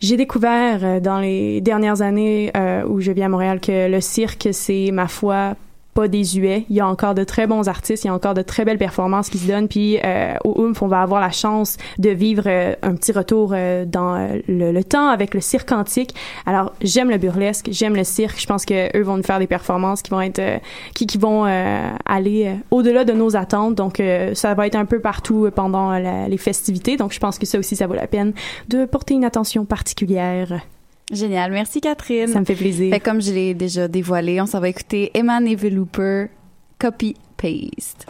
[0.00, 2.50] j'ai découvert euh, dans les dernières années
[2.88, 5.54] où je viens à Montréal que le cirque, c'est ma foi
[5.94, 6.66] pas désuet.
[6.70, 8.78] Il y a encore de très bons artistes, il y a encore de très belles
[8.78, 9.68] performances qui se donnent.
[9.68, 13.52] Puis euh, au Oomph, on va avoir la chance de vivre euh, un petit retour
[13.52, 16.14] euh, dans euh, le, temps avec le cirque antique.
[16.46, 18.40] Alors j'aime le burlesque, j'aime le cirque.
[18.40, 20.40] Je pense que eux vont nous faire des performances qui vont être
[20.94, 21.44] qui, vont
[22.06, 23.74] aller au-delà de nos attentes.
[23.74, 24.02] Donc
[24.34, 26.96] ça va être un peu partout pendant les festivités.
[26.96, 28.32] Donc je pense que ça aussi ça vaut la peine
[28.68, 30.62] de porter une attention particulière.
[31.10, 31.50] Génial.
[31.50, 32.28] Merci, Catherine.
[32.28, 32.92] Ça me fait plaisir.
[32.92, 36.26] Fait comme je l'ai déjà dévoilé, on s'en va écouter Eman et Velouper,
[36.78, 38.06] Copy Paste.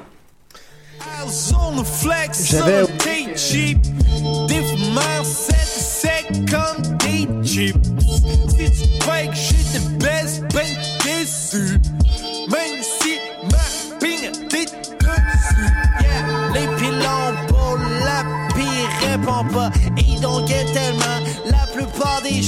[2.44, 3.78] J'avais- J'avais cheap.
[4.48, 7.76] Des fumeurs 7 secs comme des jeeps.
[8.48, 10.66] Si tu crois que j'étais best, ben
[11.04, 11.78] déçu.
[12.48, 15.70] Même si ma ping t'es dessus.
[16.02, 18.24] Yeah, les pilons pour la
[18.54, 19.70] pire répond pas.
[19.96, 21.49] Et donc tellement.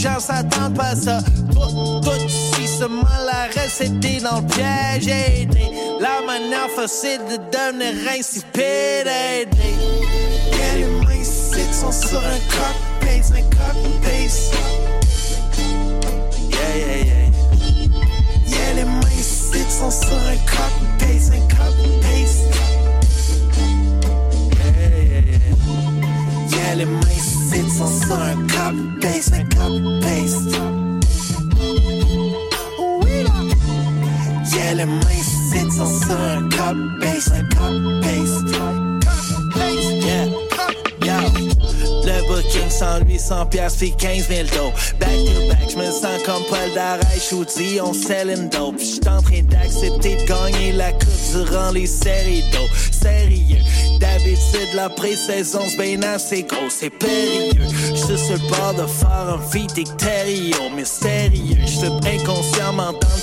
[0.02, 1.20] Gens s'attendent pas ça.
[1.52, 1.68] Toi,
[2.02, 5.06] toi, si seulement la recette est dans le piège.
[5.06, 5.70] aidé.
[6.00, 9.06] La manière facile de devenir insipide.
[10.74, 12.72] Les mains ici sont sur un un.
[16.50, 17.30] Yeah, yeah, yeah.
[18.48, 21.38] Yeah, les mains ici sont sur un copy-paste, un.
[24.50, 25.38] Yeah, yeah, yeah.
[26.50, 27.12] Yeah, les mains
[27.82, 30.60] ici sont sur un copy-paste, un copy-paste.
[33.02, 33.30] Oui, là.
[34.52, 38.56] Yeah, les mains ici sont sur un copy-paste, un copy-paste.
[40.04, 40.26] Yeah,
[41.04, 41.18] yo.
[41.38, 41.51] Le
[42.32, 44.72] booking, 100, 800 piastres, puis 15 000 dos.
[44.98, 48.78] Back to back, je me sens comme Paul Darèche, je vous dis, on selling dope.
[48.78, 52.66] J'suis en train d'accepter de gagner la coupe durant les séries d'eau.
[52.90, 53.62] Sérieux,
[54.00, 57.66] d'habitude, la pré-saison, c'est ben assez gros, c'est périlleux.
[57.94, 63.22] J'suis sur le bord de faire un feat Terrio, mais sérieux, j'suis inconsciemment dans le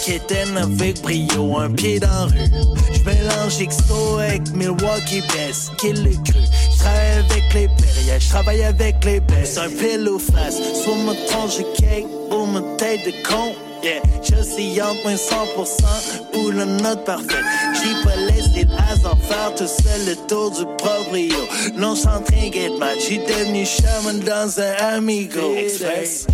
[0.58, 2.52] avec brio, un pied dans la rue.
[2.94, 6.40] J'mélange XO avec Milwaukee Best, qui le cru.
[6.80, 9.56] J'travaille avec les périlleux, j'travaille avec les best.
[9.56, 13.54] C'est un pile face, soit me tronche de cake ou me tête de con.
[13.84, 17.44] Yeah, je suis entre moins 100% ou la note parfaite.
[17.74, 21.36] J'ai pas laissé le hasard faire tout seul le tour du proprio.
[21.76, 26.28] Non, sans train get match, j'ai devenu chaman dans un Amigo Express.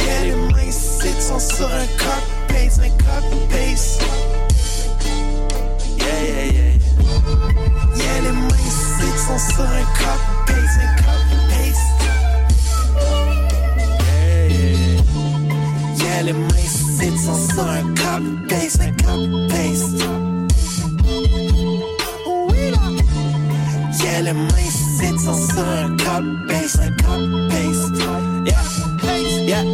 [0.00, 2.90] Yeah, les mains sont sur un copy-paste, un.
[5.98, 6.59] Yeah, yeah, yeah.
[26.04, 28.00] Copy-paste, un copy-paste.
[28.46, 28.62] Yeah,
[29.02, 29.64] yeah,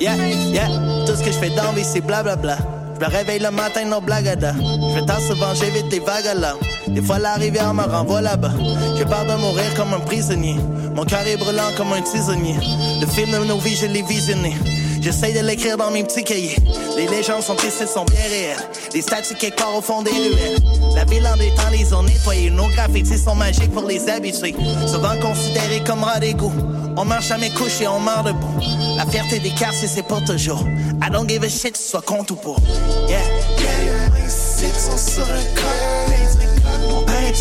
[0.00, 0.16] yeah.
[0.16, 0.16] Yeah.
[0.52, 0.68] Yeah.
[1.06, 2.58] Tout ce que je fais dans vie, c'est blablabla.
[2.94, 4.52] Je me réveille le matin, non blagada.
[4.54, 6.54] Je vais tant souvent, j'évite les vagues là.
[6.90, 8.52] Des fois, la rivière me renvoie là-bas.
[8.96, 10.56] J'ai peur de mourir comme un prisonnier.
[10.94, 12.56] Mon cœur est brûlant comme un tisonnier.
[13.00, 14.56] Le film de nos vies, je l'ai visionné.
[15.00, 16.56] J'essaye de l'écrire dans mes petits cahiers.
[16.96, 18.58] Les légendes sont tristes, sont bien réelles.
[18.92, 20.58] Les statues quelque part au fond des ruelles.
[20.94, 22.50] La ville en des temps, les ont nettoyées.
[22.50, 24.56] Nos graffitis sont magiques pour les habitués.
[24.86, 26.52] Souvent considérés comme rats d'égout.
[26.96, 28.58] On marche à mes couches et on meurt debout.
[28.96, 30.64] La fierté des quartiers, c'est pour toujours.
[31.00, 32.60] I don't give a shit, soit contre ou pas.
[33.08, 33.20] Yeah,
[33.60, 34.08] yeah,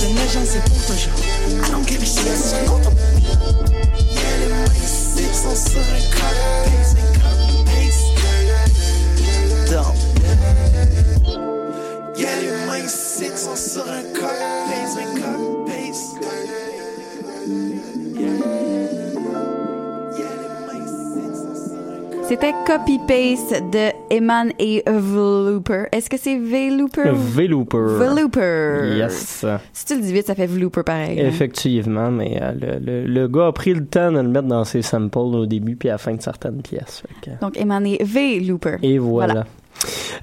[0.03, 1.13] une légende, c'est pour toujours.
[1.49, 2.91] I don't give a shit, soit contre.
[4.13, 4.37] Yeah,
[5.17, 6.37] les sont sur un code.
[12.15, 14.03] Yeah, les sites sont sur un
[22.27, 25.85] C'était Copy-Paste de Eman et Vlooper.
[25.93, 27.11] Est-ce que c'est V-Looper?
[27.13, 27.85] V-Looper.
[27.99, 28.97] V-Looper.
[28.97, 29.45] Yes.
[29.71, 31.21] Si tu le dis vite, ça fait Vlooper pareil.
[31.21, 31.25] hein?
[31.27, 34.65] Effectivement, mais euh, le, le, le gars a pris le temps de le mettre dans
[34.65, 37.01] ses samples au début puis à la fin de certaines pièces.
[37.21, 38.75] Que- Donc, Eman et V-Looper.
[38.83, 39.45] Et voilà.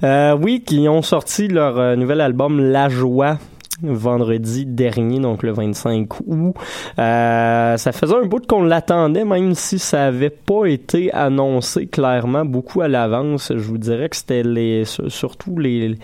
[0.03, 3.39] Euh, oui, qui ont sorti leur euh, nouvel album La Joie
[3.81, 6.53] vendredi dernier, donc le 25 août.
[6.99, 12.45] Euh, ça faisait un bout qu'on l'attendait, même si ça avait pas été annoncé clairement
[12.45, 13.51] beaucoup à l'avance.
[13.55, 15.97] Je vous dirais que c'était les surtout les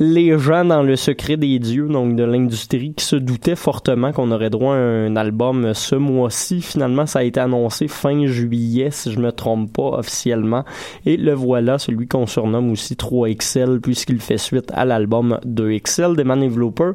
[0.00, 4.32] les gens dans le secret des dieux, donc de l'industrie, qui se doutaient fortement qu'on
[4.32, 6.62] aurait droit à un album ce mois-ci.
[6.62, 10.64] Finalement, ça a été annoncé fin juillet, si je me trompe pas, officiellement.
[11.04, 16.24] Et le voilà, celui qu'on surnomme aussi 3XL, puisqu'il fait suite à l'album 2XL des
[16.24, 16.92] Man Enveloper.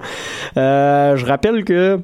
[0.57, 1.99] Euh, je rappelle que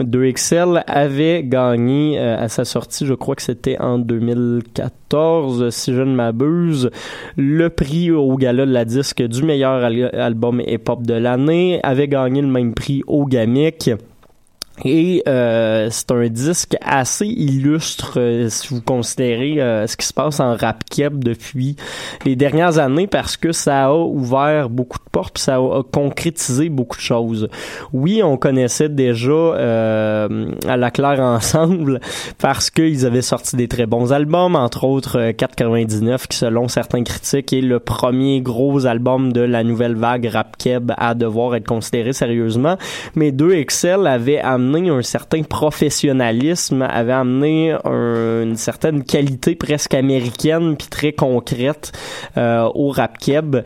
[0.00, 6.02] 2XL avait gagné euh, à sa sortie, je crois que c'était en 2014, si je
[6.02, 6.90] ne m'abuse,
[7.36, 12.08] le prix au gala de la disque du meilleur al- album hip-hop de l'année, avait
[12.08, 13.90] gagné le même prix au Gamic.
[14.84, 20.12] Et euh, c'est un disque assez illustre euh, si vous considérez euh, ce qui se
[20.12, 21.76] passe en rap keb depuis
[22.24, 26.68] les dernières années parce que ça a ouvert beaucoup de portes puis ça a concrétisé
[26.68, 27.48] beaucoup de choses.
[27.92, 32.00] Oui, on connaissait déjà euh, à la claire ensemble
[32.38, 37.02] parce qu'ils avaient sorti des très bons albums, entre autres euh, 499 qui selon certains
[37.02, 41.66] critiques est le premier gros album de la nouvelle vague rap keb à devoir être
[41.66, 42.76] considéré sérieusement.
[43.14, 50.76] Mais 2XL avait amené un certain professionnalisme, avait amené un- une certaine qualité presque américaine
[50.76, 51.92] puis très concrète
[52.36, 53.56] euh, au rap keb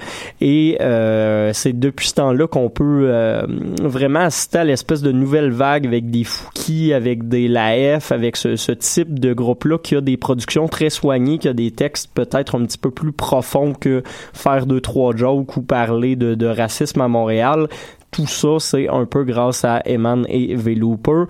[0.40, 3.42] et euh, c'est depuis ce temps-là qu'on peut euh,
[3.82, 8.72] vraiment assister à l'espèce de nouvelle vague avec des Fouki, avec des Laef, avec ce,
[8.72, 12.64] type de groupe-là qui a des productions très soignées, qui a des textes peut-être un
[12.64, 17.68] petit peu plus profonds que faire deux trois jokes ou parler de racisme à Montréal.
[18.11, 21.24] Tout ça, c'est un peu grâce à Eman et V-Looper.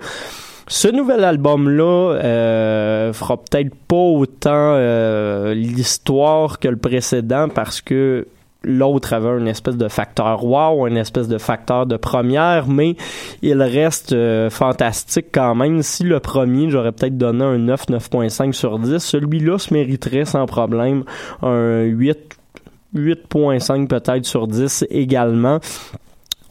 [0.67, 8.25] Ce nouvel album-là euh, fera peut-être pas autant euh, l'histoire que le précédent parce que
[8.63, 12.95] l'autre avait une espèce de facteur wow, une espèce de facteur de première, mais
[13.41, 15.81] il reste euh, fantastique quand même.
[15.81, 20.45] Si le premier, j'aurais peut-être donné un 9, 9.5 sur 10, celui-là se mériterait sans
[20.45, 21.03] problème
[21.41, 22.17] un 8,
[22.95, 25.59] 8.5 peut-être sur 10 également.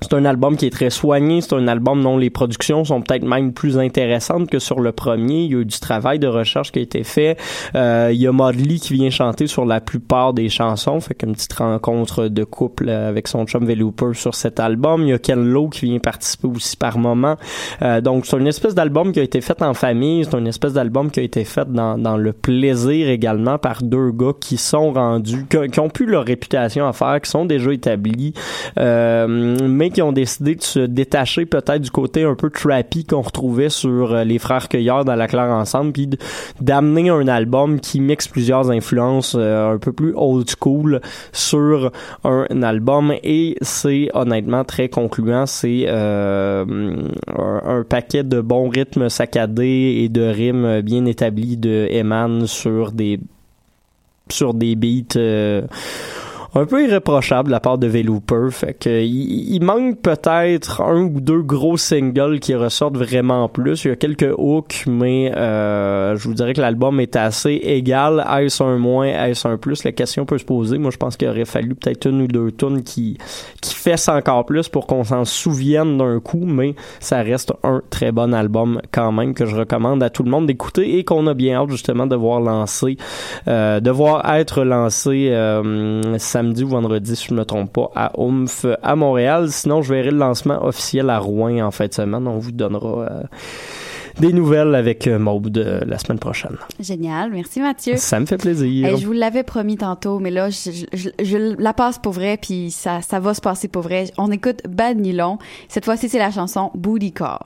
[0.03, 3.25] C'est un album qui est très soigné, c'est un album dont les productions sont peut-être
[3.25, 5.45] même plus intéressantes que sur le premier.
[5.45, 7.37] Il y a eu du travail de recherche qui a été fait.
[7.75, 11.35] Euh, il y a Maudley qui vient chanter sur la plupart des chansons, fait qu'une
[11.35, 15.03] petite rencontre de couple euh, avec son chum Velouper sur cet album.
[15.03, 17.37] Il y a Ken Lo qui vient participer aussi par moment.
[17.83, 20.73] Euh, donc c'est une espèce d'album qui a été fait en famille, c'est une espèce
[20.73, 24.93] d'album qui a été fait dans, dans le plaisir également par deux gars qui sont
[24.93, 28.33] rendus, qui, ont plus leur réputation à faire, qui sont déjà établis,
[28.79, 33.21] euh, mais qui ont décidé de se détacher peut-être du côté un peu trappy qu'on
[33.21, 36.09] retrouvait sur euh, les frères Cueilleurs dans la Claire ensemble, puis
[36.61, 41.01] d'amener un album qui mixe plusieurs influences euh, un peu plus old school
[41.33, 41.93] sur
[42.25, 45.47] un album et c'est honnêtement très concluant.
[45.47, 46.65] C'est euh,
[47.37, 53.21] un, paquet de bons rythmes saccadés et de rimes bien établis de Eman sur des
[54.29, 55.19] sur des beats
[56.55, 58.49] un peu irréprochables de la part de Velouper.
[58.51, 63.85] Fait que il, il manque peut-être un ou deux gros singles qui ressortent vraiment plus.
[63.85, 68.25] Il y a quelques hooks, mais euh, je vous dirais que l'album est assez égal.
[68.39, 69.85] Est-ce un moins, est-ce plus?
[69.85, 70.79] La question peut se poser.
[70.79, 73.19] Moi, je pense qu'il aurait fallu peut-être une ou deux tunes qui,
[73.61, 78.13] qui fessent encore plus pour qu'on s'en souvienne d'un coup, mais ça reste un très
[78.13, 81.35] bon album quand même que je recommande à tout le monde d'écouter et qu'on a
[81.35, 82.97] bien hâte justement de voir lancer,
[83.49, 87.91] euh, de voir être lancé euh, samedi ou vendredi, si je ne me trompe pas,
[87.95, 89.51] à Oomph à Montréal.
[89.51, 92.27] Sinon, je verrai le lancement officiel à Rouen en fin de semaine.
[92.27, 93.23] On vous donnera euh,
[94.19, 96.57] des nouvelles avec euh, Maud euh, la semaine prochaine.
[96.79, 97.31] Génial.
[97.31, 97.97] Merci, Mathieu.
[97.97, 98.87] Ça me fait plaisir.
[98.89, 102.13] Hey, je vous l'avais promis tantôt, mais là, je, je- je- je la passe pour
[102.13, 104.11] vrai, puis ça, ça va se passer pour vrai.
[104.19, 105.39] On écoute Bad Nylon.
[105.69, 107.39] Cette fois-ci, c'est la chanson Booty Call.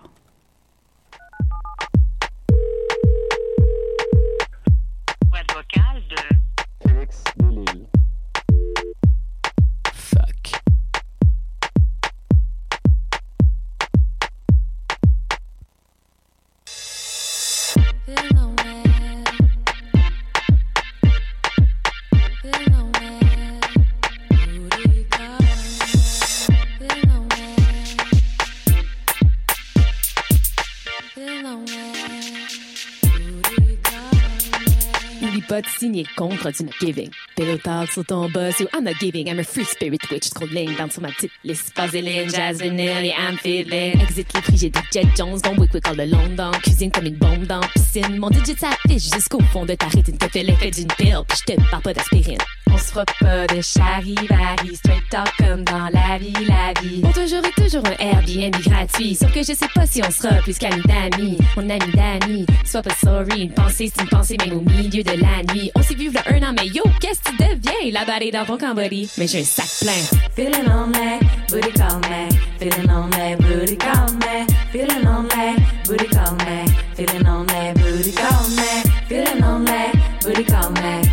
[36.17, 37.11] Contrat du not giving.
[37.37, 39.29] Pillow talk sur ton boss ou I'm not giving.
[39.29, 40.29] I'm a free spirit witch.
[40.29, 41.73] Scrolling down sur ma petite liste.
[41.77, 44.01] Vaseline, jazz, vanilla, I'm feeling.
[44.01, 45.41] Exit les prix, j'ai des Jet Jones.
[45.43, 46.53] Gon wick wick all the long dans.
[46.63, 48.17] Cuisine comme une bombe dans piscine.
[48.17, 50.19] Mon digit s'affiche jusqu'au fond de ta rétine.
[50.19, 51.23] Que fait l'effet d'une pile.
[51.29, 52.39] Puis je te parle pas d'aspirine.
[52.75, 54.75] On se fera pas de charivari.
[54.75, 57.03] Straight talk comme dans la vie, la vie.
[57.03, 59.15] Pour toujours et toujours un Airbnb gratuit.
[59.15, 61.39] Sauf que je sais pas si on sera plus qu'amis d'amis.
[61.57, 62.47] Mon ami d'amis.
[62.65, 63.43] Sois pas sorry.
[63.43, 65.71] Une pensée, c'est une pensée même au milieu de la nuit.
[65.77, 67.93] On s'est vu v'là un an, mais yo, qu'est-ce que tu deviens?
[67.93, 69.09] La balle est dans ton cambody.
[69.19, 70.19] Mais j'ai un sac plein.
[70.35, 71.21] Feeling on me,
[71.51, 72.29] booty call me.
[72.59, 74.47] Feeling on me, booty call me.
[74.73, 75.55] Feeling on me,
[75.87, 76.67] booty call me.
[76.97, 78.83] Feeling on me, booty call me.
[79.09, 79.93] Feeling on me,
[80.25, 81.04] booty call me.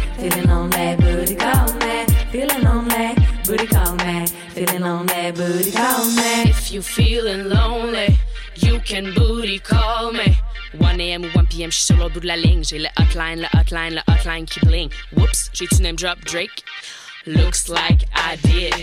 [6.72, 8.18] You feeling lonely,
[8.56, 10.38] you can booty call me.
[10.80, 11.26] 1 a.m.
[11.26, 11.70] ou 1 p.m.
[11.70, 12.64] Je suis sur l'autre bout de la ligne.
[12.64, 14.90] J'ai le hotline, le hotline, le hotline qui bling.
[15.18, 16.64] Whoops, j'ai tu name drop Drake.
[17.26, 18.74] Looks like I did.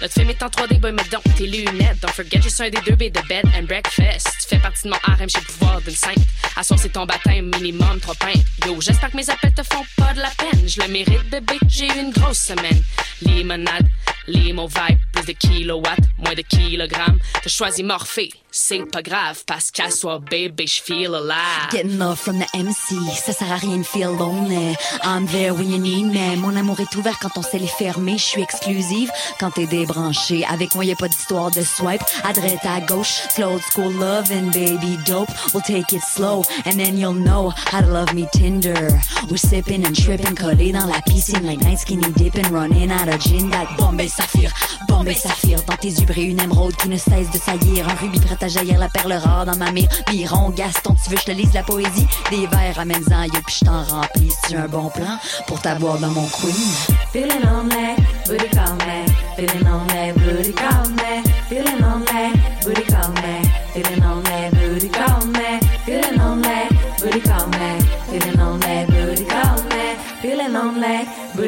[0.00, 1.98] Notre film est en 3D, boy, mais donc tes lunettes.
[2.00, 4.28] Don't forget, je suis un des deux B de bed and breakfast.
[4.40, 6.18] Tu fais partie de mon harem, j'ai le pouvoir d'une sainte.
[6.56, 8.44] À ton baptême, minimum, trois pintes.
[8.64, 10.68] Yo, j'espère que mes appels te font pas de la peine.
[10.68, 12.80] Je le mérite, bébé, j'ai eu une grosse semaine.
[13.22, 13.88] Limonade,
[14.26, 17.18] limo vibe, plus de kilowatts, moins de kilogrammes.
[17.42, 21.70] T'as choisi Morphée, c'est pas grave, parce qu'à soir, bébé, je feel alive.
[21.72, 24.76] Getting love from the MC, ça sert à rien de feel lonely.
[25.04, 26.36] I'm there when you need me.
[26.36, 28.16] Mon amour est ouvert quand on sait les fermer.
[28.16, 30.44] Je suis exclusive quand t'es débranché.
[30.48, 32.02] Avec moi, y pas d'histoire de swipe.
[32.22, 35.28] À droite, à gauche, slow school love and baby dope.
[35.52, 38.88] We'll take it slow and then you'll know how to love me tender.
[39.30, 41.44] We're sipping and tripping, collés dans la piscine.
[41.44, 43.50] Like night skinny dipping, running out of gin.
[43.50, 44.52] That Bombay Saphir,
[44.88, 45.58] Bombay Saphir.
[45.66, 47.88] Dans tes brille une émeraude qui ne cesse de saillir.
[47.88, 49.88] Un rubis prêt à jaillir, la perle rare dans ma mire.
[50.10, 52.06] Miron, Gaston, tu veux je te lise la poésie?
[52.30, 54.32] Des vers, amène-en, yo, pis je t'en remplis.
[54.46, 56.54] Si un bon plan pour t'avoir dans mon queen.
[57.12, 57.96] Feeling on me,
[58.26, 59.04] booty call me.
[59.36, 61.22] Feeling on me, booty call me.
[61.48, 61.83] Feeling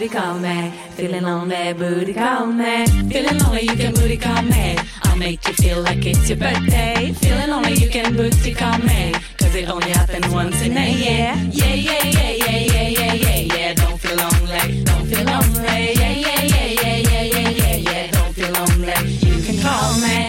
[0.06, 0.72] booty call me.
[0.90, 2.86] Feeling on me, booty call me.
[3.10, 4.76] Feeling lonely, you can booty call me.
[5.02, 7.12] I'll make you feel like it's your birthday.
[7.12, 9.12] Feeling lonely, you can booty call me.
[9.38, 11.34] Cause it only happens once in a year.
[11.50, 13.74] Yeah, yeah, yeah, yeah, yeah, yeah, yeah, yeah.
[13.74, 15.94] Don't feel lonely, don't feel lonely.
[15.94, 18.10] Yeah, yeah, yeah, yeah, yeah, yeah, yeah, yeah.
[18.12, 20.25] Don't feel lonely, you can call me.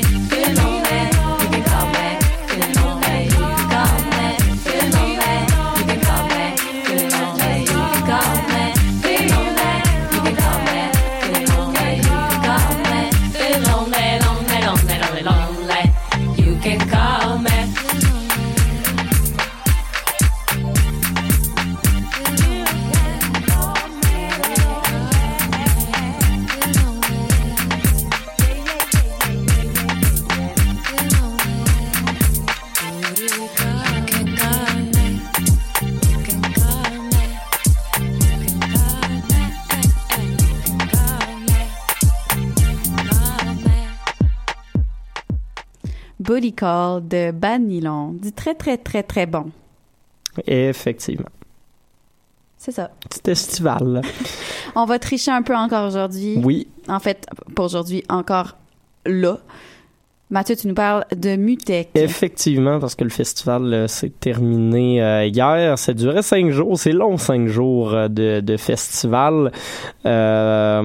[46.28, 48.12] Booty Call de Bad Nylon.
[48.12, 49.50] Du très, très, très, très bon.
[50.46, 51.30] Effectivement.
[52.58, 52.92] C'est ça.
[53.10, 54.02] Petit estival.
[54.76, 56.38] On va tricher un peu encore aujourd'hui.
[56.44, 56.68] Oui.
[56.90, 57.26] En fait,
[57.56, 58.58] pas aujourd'hui, encore
[59.06, 59.40] là.
[60.30, 61.88] Mathieu, tu nous parles de Mutec.
[61.96, 65.80] Effectivement, parce que le festival euh, s'est terminé euh, hier.
[65.80, 66.78] Ça durait cinq jours.
[66.78, 69.54] C'est long, cinq jours euh, de, de festival.
[70.04, 70.82] À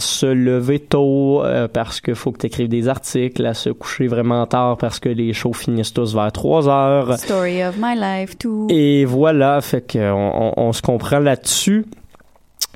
[0.00, 1.42] se lever tôt
[1.72, 5.08] parce qu'il faut que tu écrives des articles, à se coucher vraiment tard parce que
[5.08, 7.18] les shows finissent tous vers 3 heures.
[7.18, 8.66] Story of my life, tout.
[8.70, 11.84] Et voilà, fait que on, on- on se comprend là-dessus.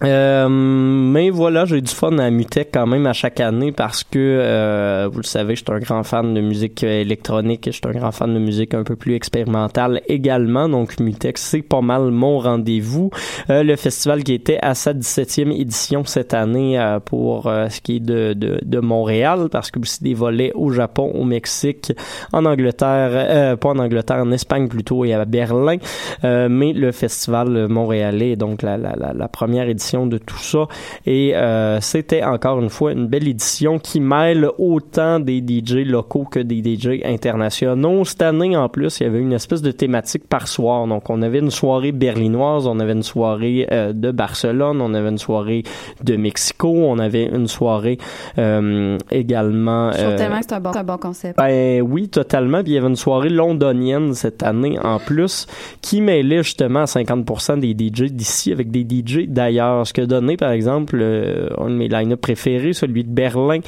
[0.04, 4.18] Euh, mais voilà, j'ai du fun à Mutec quand même à chaque année parce que,
[4.18, 7.82] euh, vous le savez, je suis un grand fan de musique euh, électronique je suis
[7.84, 10.68] un grand fan de musique un peu plus expérimentale également.
[10.68, 13.10] Donc Mutec, c'est pas mal mon rendez-vous.
[13.50, 18.00] Euh, le festival qui était à sa 17e édition cette année pour ce qui est
[18.00, 21.92] de, de, de Montréal parce que aussi des volets au Japon, au Mexique,
[22.32, 25.76] en Angleterre, pas en Angleterre, en Espagne plutôt et à Berlin.
[26.22, 30.66] Mais le festival montréalais, donc la, la, la première édition de tout ça.
[31.06, 36.24] Et euh, c'était encore une fois une belle édition qui mêle autant des DJ locaux
[36.30, 38.04] que des DJ internationaux.
[38.04, 40.86] Cette année, en plus, il y avait une espèce de thématique par soir.
[40.86, 45.08] Donc, on avait une soirée berlinoise, on avait une soirée euh, de Barcelone, on avait
[45.08, 45.62] une soirée
[46.02, 47.98] de Mexico, on avait une soirée
[48.38, 49.92] euh, également...
[49.92, 51.38] Je trouve tellement que c'est un bon, un bon concept.
[51.38, 52.62] ben oui, totalement.
[52.62, 55.46] Puis il y avait une soirée londonienne cette année en plus
[55.80, 59.77] qui mêlait justement à 50% des DJ d'ici avec des DJ d'ailleurs.
[59.84, 63.60] Ce que donnait par exemple euh, un de mes line-up préférés, celui de Berlin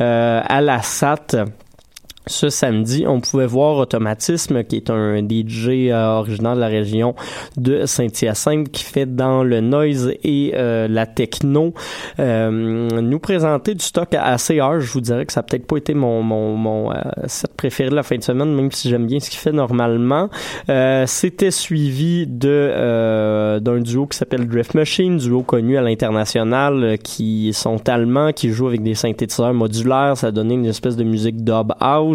[0.00, 1.44] euh, à la SAT.
[2.26, 7.14] Ce samedi, on pouvait voir Automatisme, qui est un DJ euh, originaire de la région
[7.56, 11.72] de Saint-Hyacinthe, qui fait dans le noise et euh, la techno,
[12.18, 14.80] euh, nous présenter du stock assez hard.
[14.80, 16.96] Je vous dirais que ça a peut-être pas été mon, mon, mon euh,
[17.26, 20.28] set préféré de la fin de semaine, même si j'aime bien ce qu'il fait normalement.
[20.68, 27.52] Euh, C'était suivi de d'un duo qui s'appelle Drift Machine, duo connu à l'international, qui
[27.54, 30.16] sont allemands, qui jouent avec des synthétiseurs modulaires.
[30.16, 32.07] Ça a donné une espèce de musique dub house.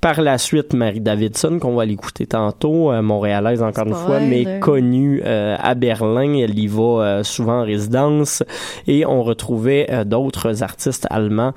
[0.00, 4.60] Par la suite, Marie Davidson, qu'on va l'écouter tantôt, euh, montréalaise encore une fois, mais
[4.60, 6.34] connue euh, à Berlin.
[6.34, 8.42] Elle y va euh, souvent en résidence.
[8.86, 11.52] Et on retrouvait d'autres artistes allemands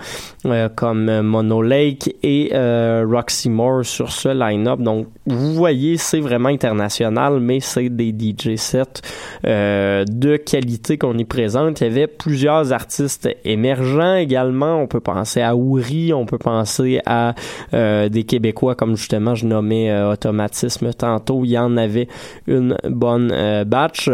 [0.76, 4.80] comme Mono Lake et Roxy Moore sur ce line-up.
[4.80, 9.02] Donc, vous voyez, c'est vraiment international, mais c'est des DJ sets
[9.46, 11.82] euh, de qualité qu'on y présente.
[11.82, 14.78] Il y avait plusieurs artistes émergents également.
[14.80, 17.34] On peut penser à Ouri, on peut penser à
[17.74, 21.44] euh, des Québécois comme justement je nommais euh, Automatisme tantôt.
[21.44, 22.08] Il y en avait
[22.48, 24.10] une bonne euh, batch.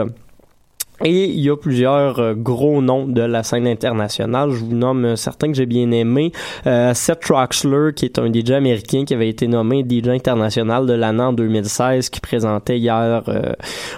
[1.04, 4.52] Et il y a plusieurs euh, gros noms de la scène internationale.
[4.52, 6.32] Je vous nomme euh, certains que j'ai bien aimés.
[6.68, 10.94] Euh, Seth Troxler, qui est un DJ américain qui avait été nommé DJ international de
[10.94, 13.54] l'année en 2016, qui présentait hier euh,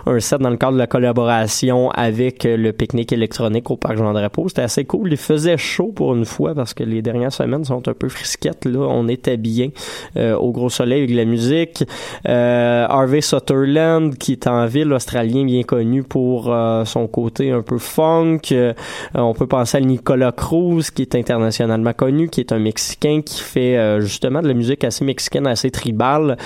[0.06, 3.98] un set dans le cadre de la collaboration avec euh, le pique-nique électronique au Parc
[3.98, 4.48] Jean-Drapeau.
[4.48, 5.12] C'était assez cool.
[5.12, 8.64] Il faisait chaud pour une fois parce que les dernières semaines sont un peu frisquettes.
[8.64, 9.70] Là, on était bien
[10.16, 11.84] euh, au gros soleil avec la musique.
[12.26, 16.54] Harvey Sutherland, qui est en ville australien bien connu pour
[16.94, 18.40] son côté un peu funk.
[18.52, 18.74] Euh,
[19.14, 23.42] on peut penser à Nicolas Cruz, qui est internationalement connu, qui est un Mexicain qui
[23.42, 26.38] fait euh, justement de la musique assez mexicaine, assez tribale.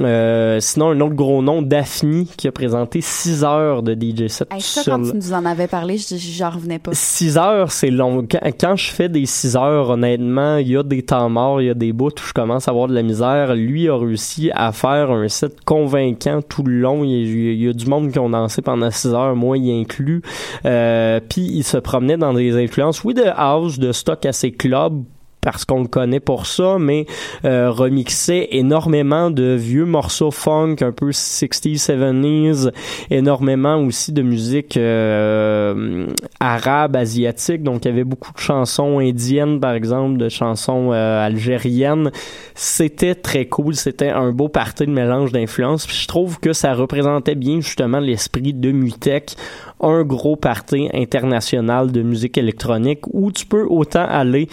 [0.00, 4.48] Euh, sinon, un autre gros nom, Daphne, qui a présenté 6 heures de DJ set
[4.52, 6.90] Hey, ça, quand tu nous en avais parlé, je- j'en revenais pas.
[6.94, 8.26] 6 heures, c'est long.
[8.30, 11.66] Quand, quand je fais des 6 heures, honnêtement, il y a des temps morts, il
[11.66, 13.54] y a des bouts où je commence à avoir de la misère.
[13.54, 17.04] Lui a réussi à faire un set convaincant tout le long.
[17.04, 19.56] Il y a, il y a du monde qui ont dansé pendant 6 heures, moi
[19.58, 20.22] y inclus.
[20.64, 25.04] Euh, Puis il se promenait dans des influences, oui, de house, de stock assez club,
[25.50, 27.06] parce qu'on le connaît pour ça, mais
[27.46, 27.72] euh,
[28.50, 32.70] énormément de vieux morceaux funk, un peu 60s, 70s,
[33.10, 36.06] énormément aussi de musique euh,
[36.38, 41.24] arabe, asiatique, donc il y avait beaucoup de chansons indiennes, par exemple, de chansons euh,
[41.24, 42.10] algériennes.
[42.54, 47.36] C'était très cool, c'était un beau party de mélange d'influences, je trouve que ça représentait
[47.36, 49.34] bien justement l'esprit de Mutech,
[49.80, 54.48] un gros party international de musique électronique où tu peux autant aller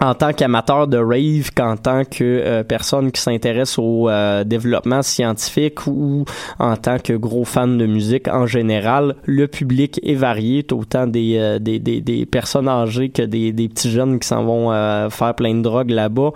[0.00, 5.02] en tant qu'amateur de rave qu'en tant que euh, personne qui s'intéresse au euh, développement
[5.02, 6.24] scientifique ou
[6.58, 11.36] en tant que gros fan de musique en général, le public est varié, autant des,
[11.38, 14.70] euh, des, des, personnes âgées que des, des petits jeunes qui s'en vont
[15.10, 16.32] faire plein de drogue là-bas.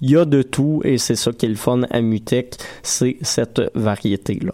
[0.00, 3.16] Il y a de tout et c'est ça qui est le fun à Mutech, c'est
[3.22, 4.52] cette variété-là.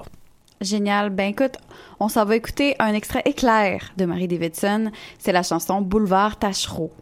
[0.61, 1.11] Génial.
[1.11, 1.57] Ben écoute,
[1.99, 4.91] on s'en va écouter un extrait éclair de Marie Davidson.
[5.19, 6.93] C'est la chanson Boulevard Tachereau.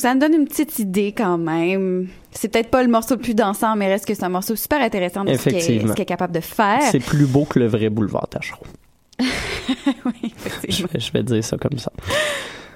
[0.00, 2.08] Donc, ça nous donne une petite idée quand même.
[2.30, 4.80] C'est peut-être pas le morceau le plus dansant, mais reste que c'est un morceau super
[4.80, 6.80] intéressant de ce qu'il est, capable de faire.
[6.90, 8.64] C'est plus beau que le vrai boulevard Tachereau.
[9.20, 10.32] oui,
[10.68, 11.92] je vais dire ça comme ça.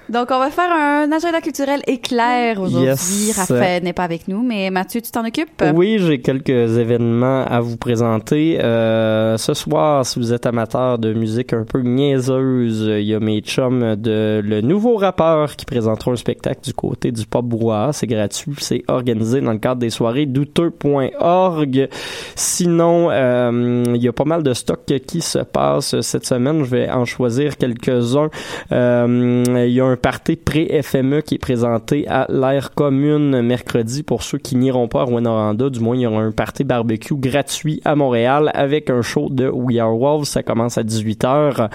[0.09, 2.88] Donc, on va faire un agenda culturel éclair aujourd'hui.
[2.88, 3.36] Yes.
[3.36, 5.62] Raphaël n'est pas avec nous, mais Mathieu, tu t'en occupes?
[5.74, 8.59] Oui, j'ai quelques événements à vous présenter.
[8.62, 13.20] Euh, ce soir, si vous êtes amateur de musique un peu niaiseuse, il y a
[13.20, 17.92] mes chums de le nouveau rappeur qui présenteront un spectacle du côté du pop brouhaha.
[17.92, 21.88] C'est gratuit, c'est organisé dans le cadre des soirées douteux.org.
[22.34, 26.64] Sinon, euh, il y a pas mal de stocks qui se passent cette semaine.
[26.64, 28.28] Je vais en choisir quelques-uns.
[28.72, 34.22] Euh, il y a un party pré-FME qui est présenté à l'air commune mercredi pour
[34.22, 35.70] ceux qui n'iront pas à Rwanda.
[35.70, 39.49] Du moins, il y aura un party barbecue gratuit à Montréal avec un show de
[39.49, 40.24] We Are Wolves.
[40.24, 41.70] Ça commence à 18h.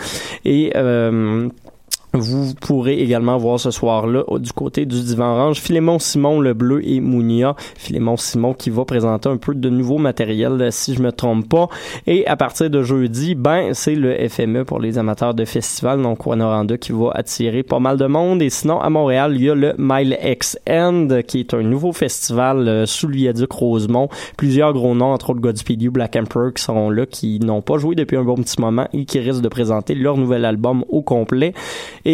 [0.46, 0.72] Et...
[0.76, 1.50] Euh,
[2.14, 6.82] vous pourrez également voir ce soir-là du côté du divan orange Philémon Simon le bleu
[6.84, 7.56] et Mounia.
[7.78, 11.48] Philémon Simon qui va présenter un peu de nouveau matériel euh, si je me trompe
[11.48, 11.70] pas.
[12.08, 16.22] Et à partir de jeudi, ben c'est le FME pour les amateurs de festival donc
[16.22, 18.42] Rwanda qui va attirer pas mal de monde.
[18.42, 21.94] Et sinon à Montréal il y a le Mile X End qui est un nouveau
[21.94, 24.10] festival euh, sous le viaduc Rosemont.
[24.36, 27.94] Plusieurs gros noms entre autres Godspeed Black Emperor qui seront là qui n'ont pas joué
[27.94, 31.54] depuis un bon petit moment et qui risquent de présenter leur nouvel album au complet.
[32.06, 32.09] Et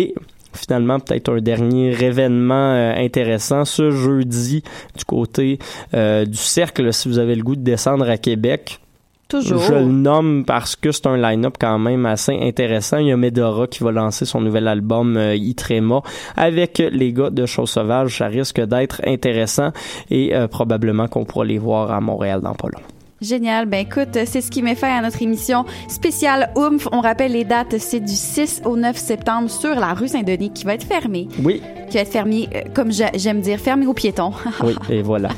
[0.56, 4.64] finalement peut-être un dernier événement euh, intéressant ce jeudi
[4.98, 5.60] du côté
[5.94, 8.80] euh, du cercle si vous avez le goût de descendre à Québec
[9.28, 9.60] Toujours.
[9.60, 12.98] je le nomme parce que c'est un line-up quand même assez intéressant.
[12.98, 16.02] Il y a Medora qui va lancer son nouvel album euh, Itrema
[16.38, 18.20] avec les gars de Chose Sauvage.
[18.20, 19.72] Ça risque d'être intéressant
[20.12, 22.95] et probablement qu'on pourra les voir à Montréal dans pas long.
[23.22, 23.66] Génial.
[23.66, 26.88] Ben écoute, c'est ce qui met fin à notre émission spéciale Oomph.
[26.92, 30.66] On rappelle les dates, c'est du 6 au 9 septembre sur la rue Saint-Denis qui
[30.66, 31.28] va être fermée.
[31.44, 34.32] Oui, Qui va être fermée, euh, comme j'a- j'aime dire, fermée aux piétons.
[34.64, 35.30] oui, et voilà.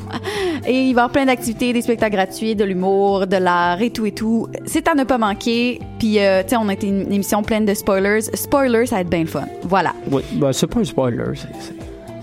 [0.65, 3.91] Et il va y avoir plein d'activités, des spectacles gratuits, de l'humour, de l'art et
[3.91, 4.47] tout et tout.
[4.65, 5.79] C'est à ne pas manquer.
[5.99, 8.21] Puis, euh, tu sais, on a été une émission pleine de spoilers.
[8.33, 9.45] Spoilers, ça va être bien le fun.
[9.63, 9.93] Voilà.
[10.11, 11.73] Oui, ben, c'est pas un spoiler, c'est-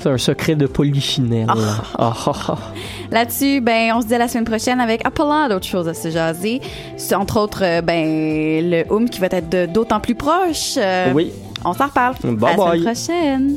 [0.05, 1.47] c'est un secret de polychinelle.
[1.49, 1.59] Oh.
[1.99, 2.13] Ah.
[2.15, 2.59] Ah,
[3.11, 6.11] Là-dessus, ben, on se dit à la semaine prochaine avec Apollo d'autres choses à se
[6.11, 6.61] jaser.
[7.15, 10.75] Entre autres, euh, ben, le Home qui va être d'autant plus proche.
[10.77, 11.33] Euh, oui.
[11.65, 12.17] On s'en reparle.
[12.23, 12.81] Bye à bye.
[12.81, 13.57] la semaine